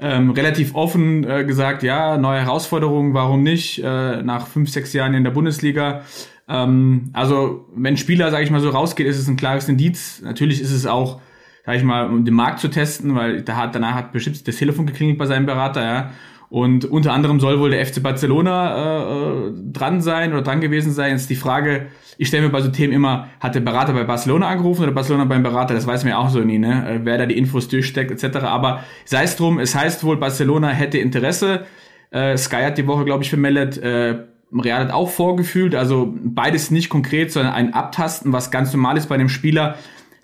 Ähm, 0.00 0.30
relativ 0.30 0.74
offen 0.74 1.24
äh, 1.28 1.44
gesagt, 1.44 1.82
ja, 1.82 2.16
neue 2.16 2.40
Herausforderungen, 2.40 3.14
warum 3.14 3.42
nicht, 3.42 3.78
äh, 3.82 4.22
nach 4.22 4.48
fünf, 4.48 4.68
sechs 4.70 4.92
Jahren 4.92 5.14
in 5.14 5.22
der 5.22 5.30
Bundesliga. 5.30 6.02
Ähm, 6.48 7.10
also, 7.12 7.66
wenn 7.74 7.96
Spieler, 7.96 8.30
sage 8.30 8.44
ich 8.44 8.50
mal, 8.50 8.60
so 8.60 8.70
rausgeht, 8.70 9.06
ist 9.06 9.18
es 9.18 9.28
ein 9.28 9.36
klares 9.36 9.68
Indiz. 9.68 10.20
Natürlich 10.22 10.60
ist 10.60 10.72
es 10.72 10.86
auch, 10.86 11.20
sage 11.64 11.78
ich 11.78 11.84
mal, 11.84 12.08
um 12.08 12.24
den 12.24 12.34
Markt 12.34 12.58
zu 12.58 12.68
testen, 12.68 13.14
weil 13.14 13.42
da 13.42 13.56
hat, 13.56 13.74
danach 13.74 13.94
hat 13.94 14.12
bestimmt 14.12 14.46
das 14.46 14.56
Telefon 14.56 14.86
geklingelt 14.86 15.18
bei 15.18 15.26
seinem 15.26 15.46
Berater, 15.46 15.82
ja. 15.84 16.10
Und 16.54 16.84
unter 16.84 17.12
anderem 17.12 17.40
soll 17.40 17.58
wohl 17.58 17.70
der 17.70 17.84
FC 17.84 18.00
Barcelona 18.00 18.76
äh, 18.76 19.48
äh, 19.48 19.52
dran 19.72 20.00
sein 20.00 20.32
oder 20.32 20.42
dran 20.42 20.60
gewesen 20.60 20.92
sein. 20.92 21.10
Jetzt 21.10 21.28
die 21.28 21.34
Frage, 21.34 21.86
ich 22.16 22.28
stelle 22.28 22.44
mir 22.44 22.50
bei 22.50 22.60
so 22.60 22.68
Themen 22.68 22.92
immer, 22.92 23.26
hat 23.40 23.56
der 23.56 23.60
Berater 23.60 23.92
bei 23.92 24.04
Barcelona 24.04 24.46
angerufen 24.46 24.84
oder 24.84 24.92
Barcelona 24.92 25.24
beim 25.24 25.42
Berater? 25.42 25.74
Das 25.74 25.84
weiß 25.84 26.04
man 26.04 26.12
ja 26.12 26.18
auch 26.18 26.28
so 26.28 26.38
nie, 26.38 26.60
ne? 26.60 26.88
Äh, 26.88 27.00
wer 27.02 27.18
da 27.18 27.26
die 27.26 27.36
Infos 27.36 27.66
durchsteckt 27.66 28.12
etc. 28.12 28.36
Aber 28.44 28.84
sei 29.04 29.24
es 29.24 29.34
drum, 29.34 29.58
es 29.58 29.74
heißt 29.74 30.04
wohl, 30.04 30.16
Barcelona 30.16 30.68
hätte 30.68 30.98
Interesse. 30.98 31.64
Äh, 32.12 32.36
Sky 32.36 32.62
hat 32.62 32.78
die 32.78 32.86
Woche, 32.86 33.04
glaube 33.04 33.24
ich, 33.24 33.30
vermeldet, 33.30 33.78
äh, 33.78 34.18
Real 34.56 34.78
hat 34.78 34.92
auch 34.92 35.10
vorgefühlt. 35.10 35.74
Also 35.74 36.14
beides 36.22 36.70
nicht 36.70 36.88
konkret, 36.88 37.32
sondern 37.32 37.52
ein 37.54 37.74
Abtasten, 37.74 38.32
was 38.32 38.52
ganz 38.52 38.72
normal 38.72 38.96
ist 38.96 39.08
bei 39.08 39.16
einem 39.16 39.28
Spieler, 39.28 39.74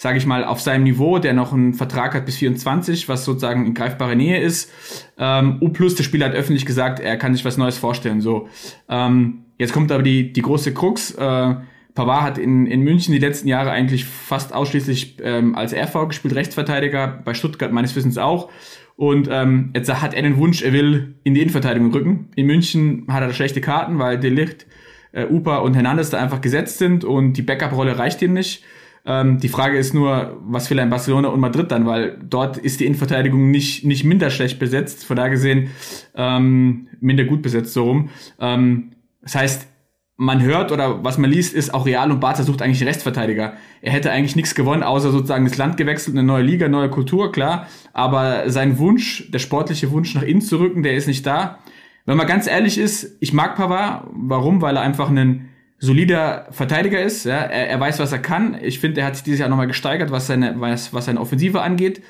sage 0.00 0.16
ich 0.16 0.24
mal, 0.24 0.46
auf 0.46 0.62
seinem 0.62 0.84
Niveau, 0.84 1.18
der 1.18 1.34
noch 1.34 1.52
einen 1.52 1.74
Vertrag 1.74 2.14
hat 2.14 2.24
bis 2.24 2.36
24, 2.36 3.10
was 3.10 3.26
sozusagen 3.26 3.66
in 3.66 3.74
greifbarer 3.74 4.14
Nähe 4.14 4.40
ist. 4.40 4.72
Ähm, 5.18 5.58
U 5.60 5.68
plus, 5.68 5.94
der 5.94 6.04
Spieler 6.04 6.24
hat 6.24 6.34
öffentlich 6.34 6.64
gesagt, 6.64 7.00
er 7.00 7.18
kann 7.18 7.34
sich 7.34 7.44
was 7.44 7.58
Neues 7.58 7.76
vorstellen. 7.76 8.22
So, 8.22 8.48
ähm, 8.88 9.44
jetzt 9.58 9.74
kommt 9.74 9.92
aber 9.92 10.02
die, 10.02 10.32
die 10.32 10.40
große 10.40 10.72
Krux. 10.72 11.10
Äh, 11.10 11.54
Pavard 11.94 12.22
hat 12.22 12.38
in, 12.38 12.64
in 12.64 12.80
München 12.80 13.12
die 13.12 13.18
letzten 13.18 13.46
Jahre 13.46 13.72
eigentlich 13.72 14.06
fast 14.06 14.54
ausschließlich 14.54 15.18
ähm, 15.22 15.54
als 15.54 15.74
RV 15.74 16.08
gespielt, 16.08 16.34
Rechtsverteidiger, 16.34 17.20
bei 17.22 17.34
Stuttgart 17.34 17.70
meines 17.70 17.94
Wissens 17.94 18.16
auch. 18.16 18.48
Und 18.96 19.28
ähm, 19.30 19.68
jetzt 19.74 19.92
hat 20.00 20.14
er 20.14 20.22
den 20.22 20.38
Wunsch, 20.38 20.62
er 20.62 20.72
will 20.72 21.16
in 21.24 21.34
die 21.34 21.42
Innenverteidigung 21.42 21.92
rücken. 21.92 22.28
In 22.36 22.46
München 22.46 23.04
hat 23.08 23.22
er 23.22 23.34
schlechte 23.34 23.60
Karten, 23.60 23.98
weil 23.98 24.18
Delicht, 24.18 24.64
äh, 25.12 25.26
Upa 25.26 25.58
und 25.58 25.74
Hernandez 25.74 26.08
da 26.08 26.18
einfach 26.18 26.40
gesetzt 26.40 26.78
sind 26.78 27.04
und 27.04 27.34
die 27.34 27.42
Backup-Rolle 27.42 27.98
reicht 27.98 28.22
ihm 28.22 28.32
nicht. 28.32 28.64
Ähm, 29.06 29.38
die 29.38 29.48
Frage 29.48 29.78
ist 29.78 29.94
nur, 29.94 30.38
was 30.42 30.70
will 30.70 30.78
ein 30.78 30.90
Barcelona 30.90 31.28
und 31.28 31.40
Madrid 31.40 31.70
dann, 31.70 31.86
weil 31.86 32.18
dort 32.22 32.56
ist 32.56 32.80
die 32.80 32.86
Innenverteidigung 32.86 33.50
nicht, 33.50 33.84
nicht 33.84 34.04
minder 34.04 34.30
schlecht 34.30 34.58
besetzt, 34.58 35.04
von 35.04 35.16
da 35.16 35.28
gesehen 35.28 35.70
ähm, 36.14 36.88
minder 37.00 37.24
gut 37.24 37.42
besetzt 37.42 37.72
so 37.72 37.84
rum. 37.84 38.10
Ähm, 38.38 38.92
das 39.22 39.34
heißt, 39.34 39.68
man 40.16 40.42
hört 40.42 40.70
oder 40.70 41.02
was 41.02 41.16
man 41.16 41.30
liest, 41.30 41.54
ist 41.54 41.72
auch 41.72 41.86
Real 41.86 42.10
und 42.10 42.20
Barca 42.20 42.42
sucht 42.42 42.60
eigentlich 42.60 42.86
Rechtsverteidiger. 42.86 43.54
Er 43.80 43.92
hätte 43.92 44.12
eigentlich 44.12 44.36
nichts 44.36 44.54
gewonnen, 44.54 44.82
außer 44.82 45.10
sozusagen 45.10 45.46
das 45.46 45.56
Land 45.56 45.78
gewechselt, 45.78 46.14
eine 46.14 46.26
neue 46.26 46.42
Liga, 46.42 46.68
neue 46.68 46.90
Kultur, 46.90 47.32
klar. 47.32 47.68
Aber 47.94 48.50
sein 48.50 48.78
Wunsch, 48.78 49.30
der 49.30 49.38
sportliche 49.38 49.90
Wunsch 49.92 50.14
nach 50.14 50.22
innen 50.22 50.42
zu 50.42 50.58
rücken, 50.58 50.82
der 50.82 50.92
ist 50.94 51.06
nicht 51.06 51.24
da. 51.24 51.60
Wenn 52.04 52.18
man 52.18 52.26
ganz 52.26 52.46
ehrlich 52.46 52.76
ist, 52.76 53.16
ich 53.20 53.32
mag 53.32 53.56
Pavard. 53.56 54.08
Warum? 54.12 54.60
Weil 54.60 54.76
er 54.76 54.82
einfach 54.82 55.08
einen 55.08 55.49
solider 55.80 56.46
Verteidiger 56.50 57.02
ist. 57.02 57.24
Ja? 57.24 57.38
Er, 57.38 57.68
er 57.68 57.80
weiß, 57.80 57.98
was 57.98 58.12
er 58.12 58.18
kann. 58.20 58.56
Ich 58.62 58.78
finde, 58.78 59.00
er 59.00 59.08
hat 59.08 59.16
sich 59.16 59.24
dieses 59.24 59.40
Jahr 59.40 59.48
nochmal 59.48 59.66
gesteigert, 59.66 60.12
was 60.12 60.26
seine, 60.28 60.60
was, 60.60 60.94
was 60.94 61.06
seine 61.06 61.20
Offensive 61.20 61.60
angeht. 61.62 62.02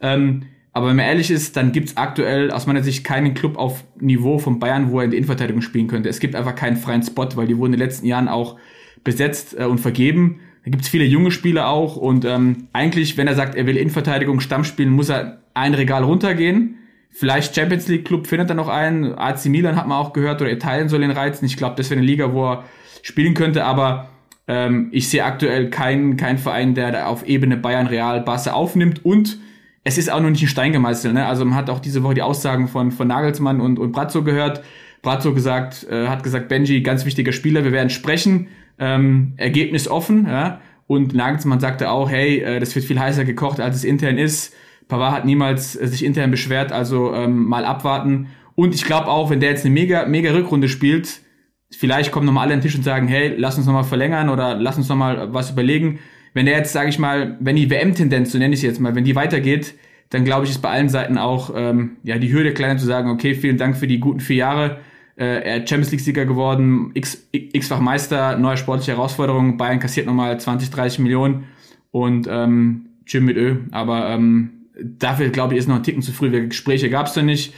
Ähm, 0.00 0.44
aber 0.72 0.88
wenn 0.88 0.96
man 0.96 1.06
ehrlich 1.06 1.30
ist, 1.30 1.56
dann 1.56 1.72
gibt's 1.72 1.96
aktuell 1.96 2.50
aus 2.50 2.66
meiner 2.66 2.82
Sicht 2.82 3.02
keinen 3.02 3.34
Club 3.34 3.56
auf 3.56 3.84
Niveau 3.98 4.38
von 4.38 4.58
Bayern, 4.58 4.90
wo 4.90 5.00
er 5.00 5.04
in 5.04 5.10
der 5.10 5.18
Innenverteidigung 5.18 5.62
spielen 5.62 5.88
könnte. 5.88 6.08
Es 6.08 6.20
gibt 6.20 6.34
einfach 6.34 6.54
keinen 6.54 6.76
freien 6.76 7.02
Spot, 7.02 7.28
weil 7.34 7.46
die 7.46 7.56
wurden 7.56 7.72
in 7.72 7.80
den 7.80 7.86
letzten 7.86 8.06
Jahren 8.06 8.28
auch 8.28 8.56
besetzt 9.02 9.58
äh, 9.58 9.64
und 9.64 9.78
vergeben. 9.78 10.40
Da 10.64 10.70
gibt's 10.70 10.88
viele 10.88 11.04
junge 11.04 11.30
Spieler 11.30 11.68
auch 11.68 11.96
und 11.96 12.24
ähm, 12.24 12.68
eigentlich, 12.72 13.16
wenn 13.16 13.26
er 13.26 13.34
sagt, 13.34 13.54
er 13.54 13.66
will 13.66 13.76
Innenverteidigung 13.76 14.40
Stamm 14.40 14.64
spielen, 14.64 14.90
muss 14.90 15.08
er 15.08 15.40
ein 15.54 15.74
Regal 15.74 16.04
runtergehen. 16.04 16.76
Vielleicht 17.10 17.54
Champions 17.54 17.88
League 17.88 18.04
Club 18.04 18.26
findet 18.26 18.50
er 18.50 18.56
noch 18.56 18.68
einen. 18.68 19.14
AC 19.14 19.46
Milan 19.46 19.76
hat 19.76 19.88
man 19.88 19.96
auch 19.96 20.12
gehört 20.12 20.42
oder 20.42 20.52
Italien 20.52 20.88
soll 20.88 21.02
ihn 21.02 21.10
reizen. 21.10 21.46
Ich 21.46 21.56
glaube, 21.56 21.76
das 21.76 21.88
wäre 21.88 21.98
eine 21.98 22.06
Liga, 22.06 22.34
wo 22.34 22.50
er 22.50 22.64
spielen 23.06 23.34
könnte, 23.34 23.64
aber 23.64 24.08
ähm, 24.48 24.88
ich 24.90 25.08
sehe 25.08 25.24
aktuell 25.24 25.70
keinen 25.70 26.16
keinen 26.16 26.38
Verein, 26.38 26.74
der 26.74 26.90
da 26.90 27.06
auf 27.06 27.24
Ebene 27.24 27.56
Bayern, 27.56 27.86
Real, 27.86 28.20
Barca 28.20 28.52
aufnimmt 28.52 29.04
und 29.04 29.38
es 29.84 29.96
ist 29.96 30.10
auch 30.10 30.20
noch 30.20 30.30
nicht 30.30 30.42
ein 30.42 30.48
Stein 30.48 30.72
gemeißelt. 30.72 31.14
Ne? 31.14 31.24
Also 31.24 31.44
man 31.44 31.54
hat 31.54 31.70
auch 31.70 31.78
diese 31.78 32.02
Woche 32.02 32.14
die 32.14 32.22
Aussagen 32.22 32.66
von, 32.66 32.90
von 32.90 33.06
Nagelsmann 33.06 33.60
und, 33.60 33.78
und 33.78 33.92
Brazzo 33.92 34.24
gehört. 34.24 34.64
Brazzo 35.02 35.32
gesagt, 35.34 35.86
äh, 35.88 36.08
hat 36.08 36.24
gesagt, 36.24 36.48
Benji, 36.48 36.80
ganz 36.80 37.04
wichtiger 37.04 37.30
Spieler, 37.30 37.62
wir 37.62 37.70
werden 37.70 37.90
sprechen, 37.90 38.48
ähm, 38.80 39.34
Ergebnis 39.36 39.86
offen. 39.86 40.26
Ja? 40.26 40.60
Und 40.88 41.14
Nagelsmann 41.14 41.60
sagte 41.60 41.92
auch, 41.92 42.10
hey, 42.10 42.40
äh, 42.40 42.58
das 42.58 42.74
wird 42.74 42.84
viel 42.84 42.98
heißer 42.98 43.24
gekocht, 43.24 43.60
als 43.60 43.76
es 43.76 43.84
intern 43.84 44.18
ist. 44.18 44.52
Pavard 44.88 45.12
hat 45.12 45.24
niemals 45.24 45.76
äh, 45.76 45.86
sich 45.86 46.04
intern 46.04 46.32
beschwert, 46.32 46.72
also 46.72 47.14
ähm, 47.14 47.44
mal 47.44 47.64
abwarten. 47.64 48.26
Und 48.56 48.74
ich 48.74 48.84
glaube 48.84 49.06
auch, 49.06 49.30
wenn 49.30 49.38
der 49.38 49.50
jetzt 49.50 49.64
eine 49.64 49.72
mega, 49.72 50.06
mega 50.06 50.32
Rückrunde 50.32 50.68
spielt, 50.68 51.20
vielleicht 51.70 52.12
kommen 52.12 52.26
nochmal 52.26 52.44
alle 52.44 52.54
an 52.54 52.60
den 52.60 52.64
Tisch 52.64 52.76
und 52.76 52.84
sagen, 52.84 53.08
hey, 53.08 53.34
lass 53.36 53.56
uns 53.56 53.66
nochmal 53.66 53.84
verlängern 53.84 54.28
oder 54.28 54.54
lass 54.54 54.76
uns 54.76 54.88
nochmal 54.88 55.32
was 55.32 55.50
überlegen 55.50 55.98
wenn 56.36 56.44
der 56.44 56.58
jetzt, 56.58 56.74
sage 56.74 56.90
ich 56.90 56.98
mal, 56.98 57.38
wenn 57.40 57.56
die 57.56 57.70
WM-Tendenz, 57.70 58.30
so 58.30 58.36
nenne 58.36 58.52
ich 58.52 58.60
es 58.60 58.62
jetzt 58.62 58.78
mal, 58.78 58.94
wenn 58.94 59.04
die 59.04 59.16
weitergeht, 59.16 59.72
dann 60.10 60.26
glaube 60.26 60.44
ich, 60.44 60.50
ist 60.50 60.60
bei 60.60 60.68
allen 60.68 60.90
Seiten 60.90 61.16
auch 61.16 61.50
ähm, 61.56 61.96
ja 62.02 62.18
die 62.18 62.30
Hürde 62.30 62.52
kleiner 62.52 62.78
zu 62.78 62.84
sagen, 62.84 63.08
okay, 63.08 63.34
vielen 63.34 63.56
Dank 63.56 63.74
für 63.74 63.86
die 63.86 64.00
guten 64.00 64.20
vier 64.20 64.36
Jahre. 64.36 64.80
Äh, 65.16 65.24
er 65.24 65.56
ist 65.62 65.70
Champions 65.70 65.92
League-Sieger 65.92 66.26
geworden, 66.26 66.92
x-fach 66.92 67.80
Meister, 67.80 68.36
neue 68.36 68.58
sportliche 68.58 68.92
Herausforderungen. 68.92 69.56
Bayern 69.56 69.78
kassiert 69.78 70.04
nochmal 70.04 70.38
20, 70.38 70.68
30 70.68 70.98
Millionen 70.98 71.44
und 71.90 72.28
ähm, 72.30 72.90
Jim 73.06 73.24
mit 73.24 73.38
Ö. 73.38 73.56
Aber 73.70 74.10
ähm, 74.10 74.66
dafür, 74.78 75.30
glaube 75.30 75.54
ich, 75.54 75.60
ist 75.60 75.68
noch 75.68 75.76
ein 75.76 75.84
Ticken 75.84 76.02
zu 76.02 76.12
früh. 76.12 76.48
Gespräche 76.48 76.90
gab 76.90 77.06
es 77.06 77.16
noch 77.16 77.22
nicht. 77.22 77.54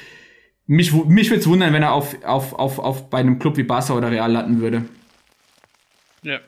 Mich, 0.68 0.92
mich 0.92 1.30
würde 1.30 1.40
es 1.40 1.48
wundern, 1.48 1.72
wenn 1.72 1.82
er 1.82 1.92
auf, 1.92 2.22
auf, 2.24 2.52
auf, 2.52 2.78
auf 2.78 3.10
bei 3.10 3.18
einem 3.18 3.38
Club 3.38 3.56
wie 3.56 3.62
Barca 3.62 3.94
oder 3.94 4.10
Real 4.10 4.30
landen 4.30 4.60
würde. 4.60 4.84
Ja, 6.22 6.40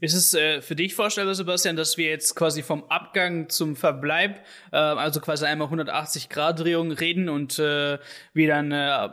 ist 0.00 0.14
es 0.14 0.32
äh, 0.32 0.62
für 0.62 0.74
dich 0.74 0.94
vorstellbar, 0.94 1.34
Sebastian, 1.34 1.76
dass 1.76 1.98
wir 1.98 2.08
jetzt 2.08 2.34
quasi 2.34 2.62
vom 2.62 2.82
Abgang 2.84 3.50
zum 3.50 3.76
Verbleib, 3.76 4.40
äh, 4.72 4.76
also 4.76 5.20
quasi 5.20 5.44
einmal 5.44 5.68
180-Grad-Drehung 5.68 6.92
reden 6.92 7.28
und 7.28 7.58
äh, 7.58 7.98
wir 8.32 8.48
dann 8.48 8.72
äh, 8.72 9.08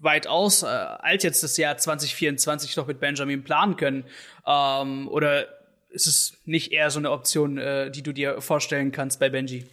weitaus 0.00 0.62
äh, 0.62 0.66
als 0.66 1.24
jetzt 1.24 1.42
das 1.42 1.56
Jahr 1.56 1.76
2024 1.76 2.76
noch 2.76 2.86
mit 2.86 3.00
Benjamin 3.00 3.42
planen 3.42 3.76
können? 3.76 4.04
Ähm, 4.46 5.08
oder 5.08 5.48
ist 5.90 6.06
es 6.06 6.38
nicht 6.44 6.72
eher 6.72 6.90
so 6.90 7.00
eine 7.00 7.10
Option, 7.10 7.58
äh, 7.58 7.90
die 7.90 8.02
du 8.02 8.12
dir 8.12 8.40
vorstellen 8.40 8.92
kannst 8.92 9.18
bei 9.18 9.28
Benji? 9.28 9.66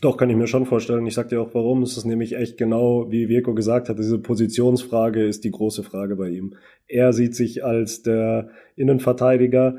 Doch, 0.00 0.16
kann 0.16 0.30
ich 0.30 0.36
mir 0.36 0.46
schon 0.46 0.66
vorstellen. 0.66 1.06
Ich 1.06 1.14
sag 1.14 1.28
dir 1.28 1.40
auch 1.40 1.54
warum. 1.54 1.82
Es 1.82 1.96
ist 1.96 2.04
nämlich 2.04 2.36
echt 2.36 2.56
genau, 2.56 3.10
wie 3.10 3.28
Virko 3.28 3.54
gesagt 3.54 3.88
hat, 3.88 3.98
diese 3.98 4.18
Positionsfrage 4.18 5.24
ist 5.24 5.44
die 5.44 5.50
große 5.50 5.82
Frage 5.82 6.16
bei 6.16 6.28
ihm. 6.28 6.54
Er 6.86 7.12
sieht 7.12 7.34
sich 7.34 7.64
als 7.64 8.02
der 8.02 8.50
Innenverteidiger. 8.76 9.78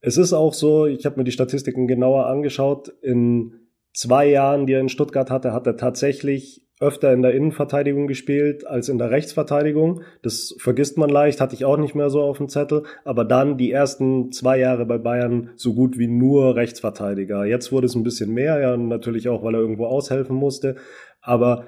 Es 0.00 0.16
ist 0.16 0.32
auch 0.32 0.54
so, 0.54 0.86
ich 0.86 1.04
habe 1.04 1.18
mir 1.18 1.24
die 1.24 1.32
Statistiken 1.32 1.86
genauer 1.86 2.26
angeschaut, 2.26 2.88
in 3.02 3.54
zwei 3.92 4.28
Jahren, 4.28 4.66
die 4.66 4.72
er 4.72 4.80
in 4.80 4.88
Stuttgart 4.88 5.30
hatte, 5.30 5.52
hat 5.52 5.66
er 5.66 5.76
tatsächlich 5.76 6.66
öfter 6.80 7.12
in 7.12 7.20
der 7.20 7.34
Innenverteidigung 7.34 8.06
gespielt 8.06 8.66
als 8.66 8.88
in 8.88 8.96
der 8.96 9.10
Rechtsverteidigung. 9.10 10.00
Das 10.22 10.54
vergisst 10.58 10.96
man 10.96 11.10
leicht, 11.10 11.40
hatte 11.40 11.54
ich 11.54 11.66
auch 11.66 11.76
nicht 11.76 11.94
mehr 11.94 12.08
so 12.08 12.22
auf 12.22 12.38
dem 12.38 12.48
Zettel. 12.48 12.84
Aber 13.04 13.24
dann 13.26 13.58
die 13.58 13.70
ersten 13.70 14.32
zwei 14.32 14.58
Jahre 14.58 14.86
bei 14.86 14.96
Bayern 14.96 15.50
so 15.56 15.74
gut 15.74 15.98
wie 15.98 16.08
nur 16.08 16.56
Rechtsverteidiger. 16.56 17.44
Jetzt 17.44 17.70
wurde 17.70 17.86
es 17.86 17.94
ein 17.94 18.02
bisschen 18.02 18.32
mehr, 18.32 18.58
ja, 18.60 18.76
natürlich 18.78 19.28
auch, 19.28 19.44
weil 19.44 19.54
er 19.54 19.60
irgendwo 19.60 19.86
aushelfen 19.86 20.34
musste. 20.34 20.76
Aber 21.20 21.66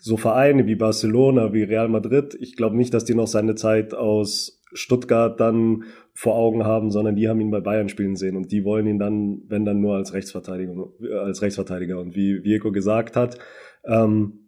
so 0.00 0.16
Vereine 0.16 0.66
wie 0.66 0.76
Barcelona, 0.76 1.52
wie 1.52 1.62
Real 1.62 1.88
Madrid, 1.88 2.34
ich 2.40 2.56
glaube 2.56 2.76
nicht, 2.76 2.94
dass 2.94 3.04
die 3.04 3.14
noch 3.14 3.26
seine 3.26 3.54
Zeit 3.56 3.92
aus 3.92 4.62
Stuttgart 4.72 5.38
dann 5.38 5.84
vor 6.14 6.36
Augen 6.36 6.64
haben, 6.64 6.90
sondern 6.90 7.16
die 7.16 7.28
haben 7.28 7.40
ihn 7.40 7.50
bei 7.50 7.60
Bayern 7.60 7.88
spielen 7.88 8.16
sehen 8.16 8.36
und 8.36 8.50
die 8.50 8.64
wollen 8.64 8.86
ihn 8.86 8.98
dann, 8.98 9.42
wenn 9.48 9.64
dann 9.64 9.80
nur 9.80 9.96
als 9.96 10.14
Rechtsverteidiger, 10.14 10.72
als 11.20 11.42
Rechtsverteidiger. 11.42 11.98
Und 12.00 12.16
wie 12.16 12.42
Vieko 12.44 12.72
gesagt 12.72 13.16
hat, 13.16 13.38
ähm, 13.84 14.43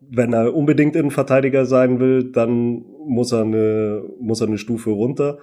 wenn 0.00 0.32
er 0.32 0.54
unbedingt 0.54 0.96
Innenverteidiger 0.96 1.66
sein 1.66 2.00
will, 2.00 2.32
dann 2.32 2.84
muss 3.06 3.32
er 3.32 3.42
eine, 3.42 4.02
muss 4.20 4.40
er 4.40 4.48
eine 4.48 4.58
Stufe 4.58 4.90
runter. 4.90 5.38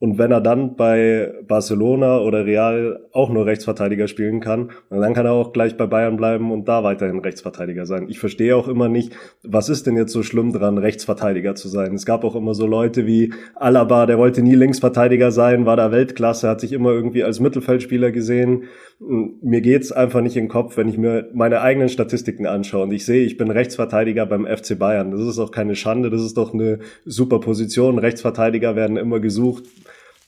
Und 0.00 0.18
wenn 0.18 0.32
er 0.32 0.40
dann 0.40 0.74
bei 0.74 1.32
Barcelona 1.46 2.18
oder 2.18 2.44
Real 2.44 3.06
auch 3.12 3.30
nur 3.30 3.46
Rechtsverteidiger 3.46 4.08
spielen 4.08 4.40
kann, 4.40 4.72
dann 4.90 5.14
kann 5.14 5.24
er 5.24 5.32
auch 5.32 5.52
gleich 5.52 5.76
bei 5.76 5.86
Bayern 5.86 6.16
bleiben 6.16 6.50
und 6.50 6.68
da 6.68 6.82
weiterhin 6.82 7.20
Rechtsverteidiger 7.20 7.86
sein. 7.86 8.08
Ich 8.08 8.18
verstehe 8.18 8.56
auch 8.56 8.66
immer 8.66 8.88
nicht, 8.88 9.16
was 9.44 9.68
ist 9.68 9.86
denn 9.86 9.96
jetzt 9.96 10.12
so 10.12 10.24
schlimm 10.24 10.52
dran, 10.52 10.78
Rechtsverteidiger 10.78 11.54
zu 11.54 11.68
sein? 11.68 11.94
Es 11.94 12.04
gab 12.04 12.24
auch 12.24 12.34
immer 12.34 12.54
so 12.54 12.66
Leute 12.66 13.06
wie 13.06 13.32
Alaba, 13.54 14.06
der 14.06 14.18
wollte 14.18 14.42
nie 14.42 14.56
Linksverteidiger 14.56 15.30
sein, 15.30 15.64
war 15.64 15.76
da 15.76 15.92
Weltklasse, 15.92 16.48
hat 16.48 16.60
sich 16.60 16.72
immer 16.72 16.90
irgendwie 16.90 17.22
als 17.22 17.38
Mittelfeldspieler 17.38 18.10
gesehen. 18.10 18.64
Mir 18.98 19.60
geht's 19.60 19.92
einfach 19.92 20.22
nicht 20.22 20.36
in 20.36 20.44
den 20.44 20.50
Kopf, 20.50 20.76
wenn 20.76 20.88
ich 20.88 20.98
mir 20.98 21.30
meine 21.34 21.60
eigenen 21.60 21.88
Statistiken 21.88 22.46
anschaue 22.46 22.82
und 22.82 22.92
ich 22.92 23.06
sehe, 23.06 23.24
ich 23.24 23.36
bin 23.36 23.50
Rechtsverteidiger 23.50 24.26
beim 24.26 24.44
FC 24.44 24.76
Bayern. 24.76 25.12
Das 25.12 25.20
ist 25.20 25.38
auch 25.38 25.52
keine 25.52 25.76
Schande, 25.76 26.10
das 26.10 26.22
ist 26.22 26.36
doch 26.36 26.52
eine 26.52 26.80
super 27.04 27.38
Position. 27.38 27.98
Rechtsverteidiger 27.98 28.76
werden 28.76 28.96
immer 28.96 29.20
gesucht 29.20 29.64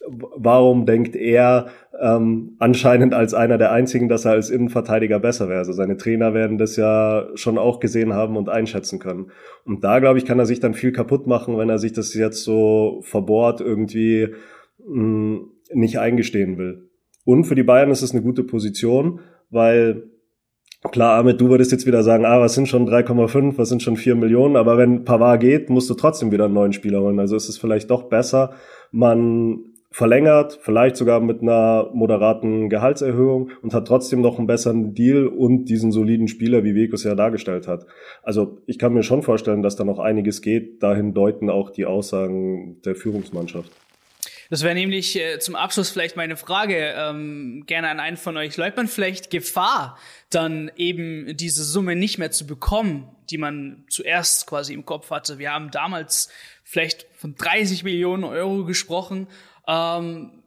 warum 0.09 0.87
denkt 0.87 1.17
er 1.17 1.67
ähm, 2.01 2.57
anscheinend 2.59 3.15
als 3.15 3.35
einer 3.35 3.59
der 3.59 3.73
einzigen, 3.73 4.09
dass 4.09 4.25
er 4.25 4.33
als 4.33 4.51
Innenverteidiger 4.51 5.19
besser 5.19 5.49
wäre? 5.49 5.59
Also 5.59 5.73
seine 5.73 5.97
Trainer 5.97 6.35
werden 6.35 6.59
das 6.59 6.77
ja 6.77 7.29
schon 7.35 7.59
auch 7.59 7.81
gesehen 7.81 8.13
haben 8.13 8.37
und 8.37 8.49
einschätzen 8.49 8.99
können. 8.99 9.31
Und 9.65 9.85
da, 9.85 9.99
glaube 9.99 10.19
ich, 10.19 10.25
kann 10.25 10.39
er 10.39 10.47
sich 10.47 10.61
dann 10.61 10.75
viel 10.75 10.93
kaputt 10.93 11.27
machen, 11.27 11.59
wenn 11.59 11.69
er 11.69 11.79
sich 11.79 11.93
das 11.93 12.15
jetzt 12.15 12.45
so 12.45 13.01
verbohrt 13.03 13.61
irgendwie 13.61 14.29
mh, 14.87 15.03
mm, 15.03 15.51
nicht 15.75 15.99
eingestehen 15.99 16.59
will. 16.59 16.91
Und 17.25 17.45
für 17.45 17.57
die 17.57 17.65
Bayern 17.65 17.91
ist 17.91 18.03
es 18.03 18.13
eine 18.13 18.23
gute 18.23 18.45
Position, 18.45 19.21
weil 19.51 20.11
Klar, 20.93 21.19
Ahmed, 21.19 21.41
du 21.41 21.49
würdest 21.49 21.73
jetzt 21.73 21.87
wieder 21.87 22.03
sagen, 22.03 22.25
ah, 22.25 22.41
was 22.41 22.55
sind 22.55 22.69
schon 22.69 22.89
3,5, 22.89 23.59
was 23.59 23.69
sind 23.69 23.83
schon 23.83 23.97
4 23.97 24.15
Millionen, 24.15 24.57
aber 24.57 24.79
wenn 24.79 25.05
Pavard 25.05 25.41
geht, 25.41 25.71
musst 25.71 25.91
du 25.91 25.95
trotzdem 25.95 26.31
wieder 26.31 26.45
einen 26.45 26.55
neuen 26.55 26.73
Spieler 26.73 27.01
holen. 27.01 27.19
Also 27.19 27.35
ist 27.35 27.49
es 27.49 27.59
vielleicht 27.59 27.91
doch 27.91 28.05
besser, 28.05 28.53
man 28.93 29.65
verlängert, 29.97 30.59
vielleicht 30.61 30.95
sogar 30.95 31.21
mit 31.21 31.41
einer 31.41 31.88
moderaten 31.95 32.69
Gehaltserhöhung 32.69 33.50
und 33.62 33.73
hat 33.73 33.88
trotzdem 33.88 34.21
noch 34.21 34.37
einen 34.37 34.47
besseren 34.47 34.93
Deal 34.93 35.26
und 35.26 35.71
diesen 35.71 35.91
soliden 35.91 36.29
Spieler, 36.29 36.65
wie 36.65 36.75
Vekos 36.75 37.05
ja 37.05 37.15
dargestellt 37.15 37.67
hat. 37.67 37.87
Also 38.23 38.61
ich 38.67 38.79
kann 38.79 38.93
mir 38.93 39.03
schon 39.03 39.23
vorstellen, 39.23 39.62
dass 39.62 39.75
da 39.75 39.85
noch 39.85 39.99
einiges 39.99 40.43
geht. 40.43 40.83
Dahin 40.83 41.15
deuten 41.15 41.49
auch 41.49 41.71
die 41.71 41.87
Aussagen 41.87 42.83
der 42.83 42.95
Führungsmannschaft. 42.95 43.73
Das 44.50 44.62
wäre 44.62 44.75
nämlich 44.75 45.19
äh, 45.19 45.38
zum 45.38 45.57
Abschluss 45.57 45.88
vielleicht 45.88 46.15
meine 46.15 46.37
Frage 46.37 46.93
ähm, 46.95 47.65
gerne 47.67 47.88
an 47.88 47.99
einen 47.99 48.19
von 48.19 48.37
euch. 48.37 48.59
Läuft 48.59 48.76
man 48.76 48.88
vielleicht 48.88 49.31
Gefahr, 49.31 49.99
dann 50.29 50.71
eben 50.76 51.38
diese 51.38 51.65
Summe 51.65 51.97
nicht 51.97 52.19
mehr 52.19 52.31
zu 52.31 52.47
bekommen, 52.47 53.09
die 53.31 53.38
man 53.38 53.87
zuerst 53.88 54.47
quasi 54.47 54.75
im 54.75 54.85
Kopf 54.85 55.11
hatte? 55.11 55.38
Wir 55.38 55.53
haben 55.53 55.71
damals 55.71 56.29
vielleicht 56.65 57.07
von 57.15 57.35
30 57.35 57.83
Millionen 57.83 58.25
Euro 58.25 58.65
gesprochen 58.65 59.26
ähm, 59.66 60.42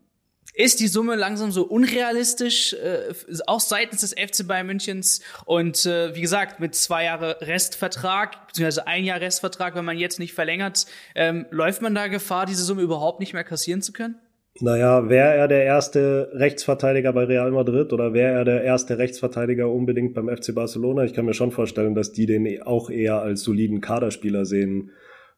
ist 0.53 0.79
die 0.81 0.87
Summe 0.87 1.15
langsam 1.15 1.51
so 1.51 1.63
unrealistisch, 1.63 2.73
äh, 2.73 3.13
auch 3.47 3.61
seitens 3.61 4.01
des 4.01 4.11
FC 4.13 4.45
Bayern 4.45 4.67
Münchens. 4.67 5.21
Und 5.45 5.85
äh, 5.85 6.15
wie 6.15 6.21
gesagt, 6.21 6.59
mit 6.59 6.75
zwei 6.75 7.05
Jahre 7.05 7.37
Restvertrag, 7.41 8.47
beziehungsweise 8.47 8.85
ein 8.85 9.05
Jahr 9.05 9.21
Restvertrag, 9.21 9.75
wenn 9.75 9.85
man 9.85 9.97
jetzt 9.97 10.19
nicht 10.19 10.33
verlängert, 10.33 10.85
ähm, 11.15 11.45
läuft 11.49 11.81
man 11.81 11.95
da 11.95 12.07
Gefahr, 12.07 12.45
diese 12.45 12.63
Summe 12.63 12.81
überhaupt 12.81 13.19
nicht 13.19 13.33
mehr 13.33 13.45
kassieren 13.45 13.81
zu 13.81 13.93
können? 13.93 14.15
Naja, 14.61 15.07
wäre 15.07 15.35
er 15.35 15.47
der 15.47 15.63
erste 15.63 16.31
Rechtsverteidiger 16.33 17.13
bei 17.13 17.23
Real 17.23 17.51
Madrid 17.51 17.93
oder 17.93 18.13
wäre 18.13 18.33
er 18.33 18.45
der 18.45 18.63
erste 18.63 18.97
Rechtsverteidiger 18.97 19.69
unbedingt 19.69 20.13
beim 20.13 20.27
FC 20.27 20.53
Barcelona? 20.53 21.05
Ich 21.05 21.13
kann 21.13 21.25
mir 21.25 21.33
schon 21.33 21.51
vorstellen, 21.51 21.95
dass 21.95 22.11
die 22.11 22.25
den 22.25 22.61
auch 22.63 22.89
eher 22.89 23.21
als 23.21 23.43
soliden 23.43 23.79
Kaderspieler 23.79 24.45
sehen 24.45 24.91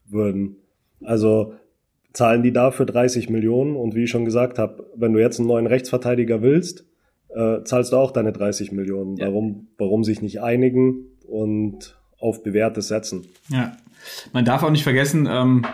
würden. 0.07 0.57
Also 1.03 1.53
zahlen 2.13 2.43
die 2.43 2.51
dafür 2.51 2.85
30 2.85 3.29
Millionen. 3.29 3.75
Und 3.75 3.95
wie 3.95 4.03
ich 4.03 4.09
schon 4.09 4.25
gesagt 4.25 4.59
habe, 4.59 4.85
wenn 4.95 5.13
du 5.13 5.19
jetzt 5.19 5.39
einen 5.39 5.47
neuen 5.47 5.67
Rechtsverteidiger 5.67 6.41
willst, 6.41 6.85
äh, 7.29 7.63
zahlst 7.63 7.93
du 7.93 7.97
auch 7.97 8.11
deine 8.11 8.31
30 8.31 8.71
Millionen. 8.71 9.17
Ja. 9.17 9.27
Warum, 9.27 9.67
warum 9.77 10.03
sich 10.03 10.21
nicht 10.21 10.41
einigen 10.41 11.05
und 11.27 11.97
auf 12.19 12.43
Bewährtes 12.43 12.87
setzen? 12.87 13.25
Ja, 13.49 13.77
man 14.33 14.45
darf 14.45 14.63
auch 14.63 14.71
nicht 14.71 14.83
vergessen, 14.83 15.27
ähm, 15.29 15.65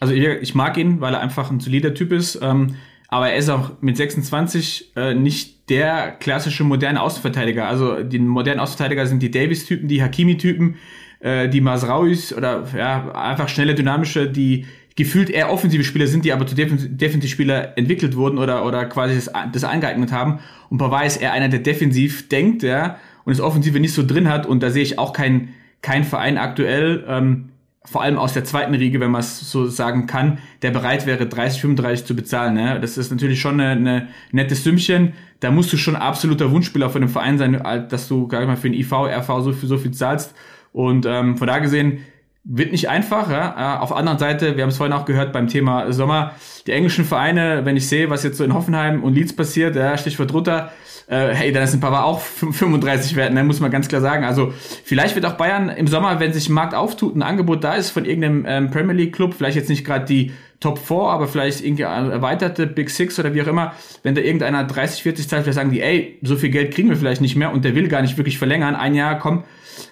also 0.00 0.12
ich, 0.12 0.24
ich 0.24 0.54
mag 0.54 0.76
ihn, 0.76 1.00
weil 1.00 1.14
er 1.14 1.20
einfach 1.20 1.50
ein 1.50 1.60
solider 1.60 1.94
Typ 1.94 2.12
ist, 2.12 2.38
ähm, 2.42 2.76
aber 3.08 3.30
er 3.30 3.36
ist 3.36 3.48
auch 3.48 3.70
mit 3.80 3.96
26 3.96 4.92
äh, 4.96 5.14
nicht 5.14 5.70
der 5.70 6.12
klassische 6.12 6.64
moderne 6.64 7.00
Außenverteidiger. 7.00 7.66
Also 7.68 8.02
die 8.02 8.18
modernen 8.18 8.60
Außenverteidiger 8.60 9.06
sind 9.06 9.22
die 9.22 9.30
Davis-Typen, 9.30 9.88
die 9.88 10.02
Hakimi-Typen, 10.02 10.76
äh, 11.20 11.48
die 11.48 11.60
Masrauis 11.60 12.32
oder 12.32 12.66
ja, 12.76 13.12
einfach 13.12 13.48
schnelle, 13.48 13.74
dynamische, 13.74 14.28
die 14.28 14.66
gefühlt 14.96 15.30
eher 15.30 15.52
offensive 15.52 15.84
Spieler 15.84 16.06
sind, 16.06 16.24
die 16.24 16.32
aber 16.32 16.46
zu 16.46 16.54
Defensivspieler 16.54 17.76
entwickelt 17.76 18.16
wurden 18.16 18.38
oder, 18.38 18.64
oder 18.64 18.86
quasi 18.86 19.14
das, 19.14 19.30
das 19.52 19.64
angeeignet 19.64 20.10
haben. 20.10 20.40
Und 20.70 20.78
Pavard 20.78 21.06
ist 21.06 21.18
eher 21.18 21.32
einer, 21.32 21.48
der 21.48 21.60
defensiv 21.60 22.28
denkt, 22.28 22.62
ja, 22.62 22.98
und 23.24 23.36
das 23.36 23.40
Offensive 23.40 23.78
nicht 23.78 23.92
so 23.92 24.06
drin 24.06 24.28
hat. 24.28 24.46
Und 24.46 24.62
da 24.62 24.70
sehe 24.70 24.82
ich 24.82 24.98
auch 24.98 25.12
keinen 25.12 25.54
kein 25.82 26.04
Verein 26.04 26.38
aktuell, 26.38 27.04
ähm, 27.06 27.50
vor 27.84 28.02
allem 28.02 28.18
aus 28.18 28.32
der 28.32 28.42
zweiten 28.42 28.74
Riege, 28.74 28.98
wenn 28.98 29.12
man 29.12 29.20
es 29.20 29.50
so 29.50 29.66
sagen 29.66 30.06
kann, 30.06 30.38
der 30.62 30.72
bereit 30.72 31.06
wäre, 31.06 31.26
30, 31.26 31.60
35 31.60 32.06
zu 32.06 32.16
bezahlen. 32.16 32.54
Ne? 32.54 32.80
Das 32.80 32.98
ist 32.98 33.10
natürlich 33.12 33.40
schon 33.40 33.60
eine, 33.60 33.70
eine 33.70 34.08
nettes 34.32 34.64
Sümmchen. 34.64 35.12
Da 35.38 35.52
musst 35.52 35.72
du 35.72 35.76
schon 35.76 35.94
absoluter 35.94 36.50
Wunschspieler 36.50 36.90
von 36.90 37.02
dem 37.02 37.10
Verein 37.10 37.38
sein, 37.38 37.62
dass 37.88 38.08
du 38.08 38.26
gar 38.26 38.40
nicht 38.40 38.48
mal 38.48 38.56
für 38.56 38.68
den 38.68 38.78
IV, 38.78 38.92
RV 38.92 39.28
so 39.42 39.52
viel, 39.52 39.68
so 39.68 39.78
viel 39.78 39.92
zahlst. 39.92 40.34
Und 40.72 41.06
ähm, 41.06 41.36
von 41.36 41.46
da 41.46 41.58
gesehen, 41.58 42.00
wird 42.48 42.72
nicht 42.72 42.88
einfach. 42.88 43.30
Ja? 43.30 43.76
Äh, 43.76 43.78
auf 43.80 43.88
der 43.88 43.98
anderen 43.98 44.18
Seite, 44.18 44.56
wir 44.56 44.62
haben 44.62 44.70
es 44.70 44.76
vorhin 44.76 44.92
auch 44.92 45.04
gehört 45.04 45.32
beim 45.32 45.48
Thema 45.48 45.92
Sommer, 45.92 46.32
die 46.66 46.72
englischen 46.72 47.04
Vereine, 47.04 47.62
wenn 47.64 47.76
ich 47.76 47.88
sehe, 47.88 48.10
was 48.10 48.22
jetzt 48.22 48.38
so 48.38 48.44
in 48.44 48.54
Hoffenheim 48.54 49.02
und 49.02 49.14
Leeds 49.14 49.34
passiert, 49.34 49.76
ja, 49.76 49.96
Stichwort 49.98 50.32
Rutter, 50.32 50.72
äh, 51.08 51.28
hey, 51.34 51.52
dann 51.52 51.62
ist 51.62 51.74
ein 51.74 51.80
Pavard 51.80 52.04
auch 52.04 52.20
35 52.20 53.16
wert, 53.16 53.32
ne, 53.32 53.44
muss 53.44 53.60
man 53.60 53.70
ganz 53.70 53.88
klar 53.88 54.00
sagen. 54.00 54.24
Also 54.24 54.52
vielleicht 54.84 55.14
wird 55.14 55.26
auch 55.26 55.34
Bayern 55.34 55.68
im 55.68 55.86
Sommer, 55.86 56.18
wenn 56.20 56.32
sich 56.32 56.48
ein 56.48 56.54
Markt 56.54 56.74
auftut, 56.74 57.14
ein 57.16 57.22
Angebot 57.22 57.62
da 57.62 57.74
ist 57.74 57.90
von 57.90 58.04
irgendeinem 58.04 58.44
ähm, 58.46 58.70
Premier 58.70 58.94
League 58.94 59.14
Club, 59.14 59.34
vielleicht 59.34 59.56
jetzt 59.56 59.68
nicht 59.68 59.84
gerade 59.84 60.04
die 60.04 60.32
Top 60.60 60.78
4, 60.78 60.96
aber 60.96 61.28
vielleicht 61.28 61.64
irgendwie 61.64 61.82
erweiterte 61.82 62.66
Big 62.66 62.90
Six 62.90 63.18
oder 63.18 63.34
wie 63.34 63.42
auch 63.42 63.46
immer, 63.46 63.74
wenn 64.02 64.14
da 64.14 64.22
irgendeiner 64.22 64.64
30, 64.64 65.02
40 65.02 65.28
zahlt, 65.28 65.42
vielleicht 65.42 65.56
sagen 65.56 65.70
die, 65.70 65.82
ey, 65.82 66.18
so 66.22 66.36
viel 66.36 66.50
Geld 66.50 66.74
kriegen 66.74 66.88
wir 66.88 66.96
vielleicht 66.96 67.20
nicht 67.20 67.36
mehr 67.36 67.52
und 67.52 67.64
der 67.64 67.74
will 67.74 67.88
gar 67.88 68.02
nicht 68.02 68.16
wirklich 68.16 68.38
verlängern, 68.38 68.74
ein 68.74 68.94
Jahr, 68.94 69.18
komm, 69.18 69.44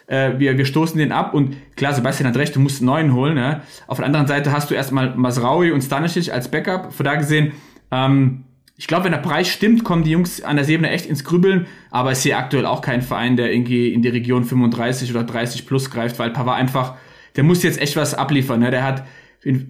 äh, 0.07 0.33
wir, 0.39 0.57
wir 0.59 0.65
stoßen 0.65 0.99
den 0.99 1.13
ab 1.13 1.35
und 1.35 1.57
klar, 1.77 1.93
Sebastian 1.93 2.29
hat 2.29 2.37
recht, 2.37 2.57
du 2.57 2.61
musst 2.61 2.81
einen 2.81 2.87
neuen 2.87 3.15
holen. 3.15 3.35
Ne? 3.35 3.63
Auf 3.87 3.99
der 3.99 4.07
anderen 4.07 4.27
Seite 4.27 4.53
hast 4.53 4.71
du 4.71 4.75
erstmal 4.75 5.15
Masraui 5.15 5.71
und 5.71 5.83
Stanisic 5.83 6.33
als 6.33 6.51
Backup. 6.51 6.93
Von 6.93 7.05
da 7.05 7.15
gesehen, 7.15 7.53
ähm, 7.91 8.45
ich 8.77 8.89
glaube, 8.89 9.05
wenn 9.05 9.13
der 9.13 9.19
Preis 9.19 9.49
stimmt, 9.49 9.85
kommen 9.85 10.03
die 10.03 10.11
Jungs 10.11 10.43
an 10.43 10.57
der 10.57 10.69
Ebene 10.69 10.91
echt 10.91 11.07
ins 11.07 11.23
Grübeln, 11.23 11.67
aber 11.91 12.13
ich 12.13 12.19
sehe 12.19 12.37
aktuell 12.37 12.67
auch 12.67 12.81
keinen 12.81 13.03
Verein, 13.03 13.37
der 13.37 13.53
irgendwie 13.53 13.93
in 13.93 14.03
die 14.03 14.09
Region 14.09 14.45
35 14.45 15.11
oder 15.11 15.23
30 15.23 15.67
plus 15.67 15.91
greift, 15.91 16.19
weil 16.19 16.31
Pavard 16.31 16.59
einfach, 16.59 16.95
der 17.37 17.45
muss 17.45 17.63
jetzt 17.63 17.81
echt 17.81 17.97
was 17.97 18.15
abliefern. 18.15 18.61
Ne? 18.61 18.71
Der 18.73 18.83
hat, 18.83 19.05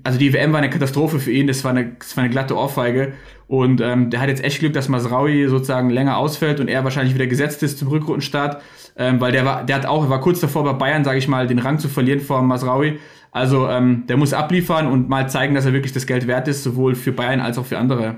also 0.04 0.18
die 0.18 0.32
WM 0.32 0.52
war 0.52 0.58
eine 0.58 0.70
Katastrophe 0.70 1.18
für 1.18 1.32
ihn, 1.32 1.46
das 1.46 1.64
war 1.64 1.72
eine, 1.72 1.96
das 1.98 2.16
war 2.16 2.24
eine 2.24 2.30
glatte 2.30 2.56
Ohrfeige 2.56 3.14
und 3.46 3.80
ähm, 3.80 4.10
der 4.10 4.20
hat 4.20 4.28
jetzt 4.28 4.44
echt 4.44 4.60
Glück, 4.60 4.72
dass 4.72 4.88
Masraui 4.88 5.48
sozusagen 5.48 5.90
länger 5.90 6.16
ausfällt 6.16 6.60
und 6.60 6.68
er 6.68 6.84
wahrscheinlich 6.84 7.14
wieder 7.14 7.26
gesetzt 7.26 7.62
ist 7.62 7.78
zum 7.78 7.88
Rückrundenstart, 7.88 8.62
ähm, 8.96 9.20
weil 9.20 9.32
der 9.32 9.44
war, 9.44 9.64
der 9.64 9.76
hat 9.76 9.86
auch, 9.86 10.08
war 10.08 10.20
kurz 10.20 10.40
davor 10.40 10.64
bei 10.64 10.72
Bayern, 10.72 11.04
sage 11.04 11.18
ich 11.18 11.28
mal, 11.28 11.46
den 11.46 11.58
Rang 11.58 11.78
zu 11.78 11.88
verlieren 11.88 12.20
vor 12.20 12.42
Masraui. 12.42 12.98
Also 13.32 13.68
ähm, 13.68 14.04
der 14.08 14.16
muss 14.16 14.32
abliefern 14.32 14.86
und 14.86 15.08
mal 15.08 15.28
zeigen, 15.28 15.56
dass 15.56 15.66
er 15.66 15.72
wirklich 15.72 15.92
das 15.92 16.06
Geld 16.06 16.28
wert 16.28 16.46
ist, 16.46 16.62
sowohl 16.62 16.94
für 16.94 17.10
Bayern 17.10 17.40
als 17.40 17.58
auch 17.58 17.66
für 17.66 17.78
andere. 17.78 18.16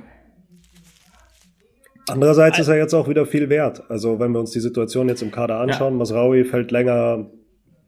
Andererseits 2.09 2.59
ist 2.59 2.69
er 2.69 2.77
jetzt 2.77 2.95
auch 2.95 3.09
wieder 3.09 3.27
viel 3.27 3.49
wert. 3.49 3.83
Also 3.89 4.21
wenn 4.21 4.33
wir 4.33 4.41
uns 4.41 4.51
die 4.51 4.61
Situation 4.61 5.09
jetzt 5.09 5.23
im 5.23 5.31
Kader 5.31 5.59
anschauen, 5.59 5.95
ja. 5.95 5.99
Masraui 5.99 6.45
fällt 6.45 6.71
länger 6.71 7.31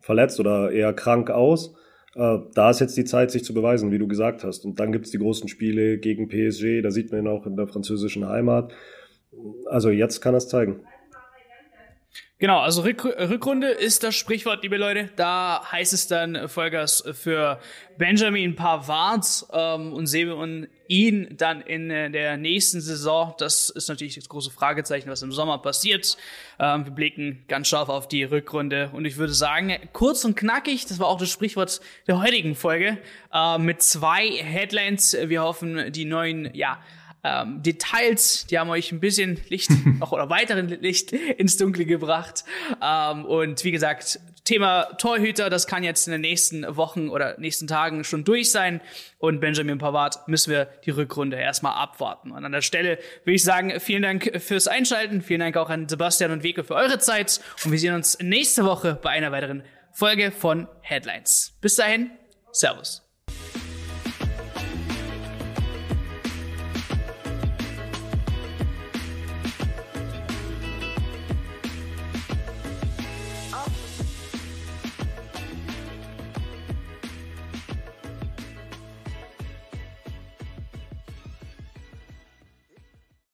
verletzt 0.01 0.41
oder 0.41 0.73
eher 0.73 0.93
krank 0.93 1.31
aus. 1.31 1.75
Äh, 2.19 2.41
da 2.53 2.71
ist 2.71 2.81
jetzt 2.81 2.97
die 2.97 3.05
Zeit, 3.05 3.31
sich 3.31 3.45
zu 3.45 3.55
beweisen, 3.55 3.93
wie 3.93 3.99
du 3.99 4.09
gesagt 4.09 4.43
hast. 4.43 4.65
Und 4.65 4.81
dann 4.81 4.91
gibt's 4.91 5.13
die 5.13 5.19
großen 5.19 5.49
Spiele 5.49 5.99
gegen 5.99 6.29
PSG, 6.29 6.83
da 6.83 6.91
sieht 6.91 7.13
man 7.13 7.23
ihn 7.23 7.29
auch 7.29 7.47
in 7.47 7.57
der 7.57 7.69
französischen 7.69 8.29
Heimat. 8.29 8.73
Also 9.67 9.91
jetzt 9.91 10.21
kann 10.21 10.35
er 10.35 10.39
es 10.39 10.49
zeigen. 10.49 10.81
Genau, 12.40 12.61
also 12.61 12.83
Rück 12.83 13.04
Rückrunde 13.04 13.66
ist 13.66 14.04
das 14.04 14.14
Sprichwort, 14.14 14.62
liebe 14.62 14.76
Leute. 14.76 15.11
Da 15.16 15.61
heißt 15.73 15.92
es 15.92 16.07
dann 16.07 16.49
Vollgas 16.49 17.02
für 17.12 17.59
Benjamin 17.97 18.54
Pavard 18.54 19.45
ähm, 19.52 19.92
und 19.92 20.07
sehen 20.07 20.28
wir 20.28 20.68
ihn 20.87 21.37
dann 21.37 21.61
in 21.62 21.88
der 21.88 22.37
nächsten 22.37 22.80
Saison. 22.80 23.35
Das 23.38 23.71
ist 23.71 23.88
natürlich 23.88 24.14
das 24.14 24.28
große 24.28 24.52
Fragezeichen, 24.52 25.11
was 25.11 25.21
im 25.23 25.33
Sommer 25.33 25.59
passiert. 25.59 26.16
Ähm, 26.61 26.85
wir 26.85 26.92
blicken 26.92 27.42
ganz 27.48 27.66
scharf 27.66 27.88
auf 27.88 28.07
die 28.07 28.22
Rückrunde 28.22 28.90
und 28.92 29.05
ich 29.05 29.16
würde 29.16 29.33
sagen, 29.33 29.77
kurz 29.92 30.24
und 30.24 30.37
knackig, 30.37 30.87
das 30.87 31.01
war 31.01 31.09
auch 31.09 31.18
das 31.18 31.31
Sprichwort 31.31 31.81
der 32.07 32.22
heutigen 32.22 32.55
Folge, 32.55 32.98
äh, 33.35 33.59
mit 33.59 33.83
zwei 33.83 34.31
Headlines. 34.31 35.16
Wir 35.24 35.42
hoffen, 35.42 35.90
die 35.90 36.05
neuen, 36.05 36.55
ja, 36.55 36.79
ähm, 37.29 37.62
Details, 37.62 38.47
die 38.47 38.59
haben 38.59 38.71
euch 38.71 38.93
ein 38.93 39.01
bisschen 39.01 39.41
Licht 39.49 39.71
noch 39.99 40.12
oder 40.12 40.31
weiteren 40.31 40.69
Licht 40.69 41.12
ins 41.12 41.57
Dunkle 41.57 41.85
gebracht. 41.85 42.45
Ähm, 42.83 43.25
und 43.25 43.64
wie 43.64 43.71
gesagt, 43.71 44.21
Thema 44.45 44.85
Torhüter, 44.97 45.51
das 45.51 45.67
kann 45.67 45.83
jetzt 45.83 46.07
in 46.07 46.12
den 46.12 46.23
nächsten 46.23 46.77
Wochen 46.77 47.11
oder 47.11 47.38
nächsten 47.38 47.67
Tagen 47.67 48.03
schon 48.05 48.25
durch 48.25 48.51
sein. 48.51 48.81
Und 49.19 49.41
Benjamin 49.41 49.79
Pavard 49.79 50.27
müssen 50.27 50.51
wir 50.51 50.67
die 50.87 50.91
Rückrunde 50.91 51.37
erstmal 51.37 51.75
abwarten. 51.75 52.31
Und 52.31 52.45
an 52.45 52.53
der 52.53 52.62
Stelle 52.62 52.99
würde 53.25 53.35
ich 53.35 53.43
sagen, 53.43 53.79
vielen 53.79 54.03
Dank 54.03 54.41
fürs 54.41 54.67
Einschalten. 54.67 55.21
Vielen 55.21 55.41
Dank 55.41 55.57
auch 55.57 55.69
an 55.69 55.88
Sebastian 55.88 56.31
und 56.31 56.43
Weke 56.43 56.64
für 56.64 56.75
eure 56.75 56.99
Zeit. 56.99 57.41
Und 57.64 57.73
wir 57.73 57.79
sehen 57.79 57.95
uns 57.95 58.19
nächste 58.21 58.64
Woche 58.64 58.99
bei 59.03 59.11
einer 59.11 59.33
weiteren 59.33 59.64
Folge 59.93 60.31
von 60.31 60.69
Headlines. 60.81 61.59
Bis 61.61 61.77
dahin, 61.77 62.11
Servus. 62.53 63.08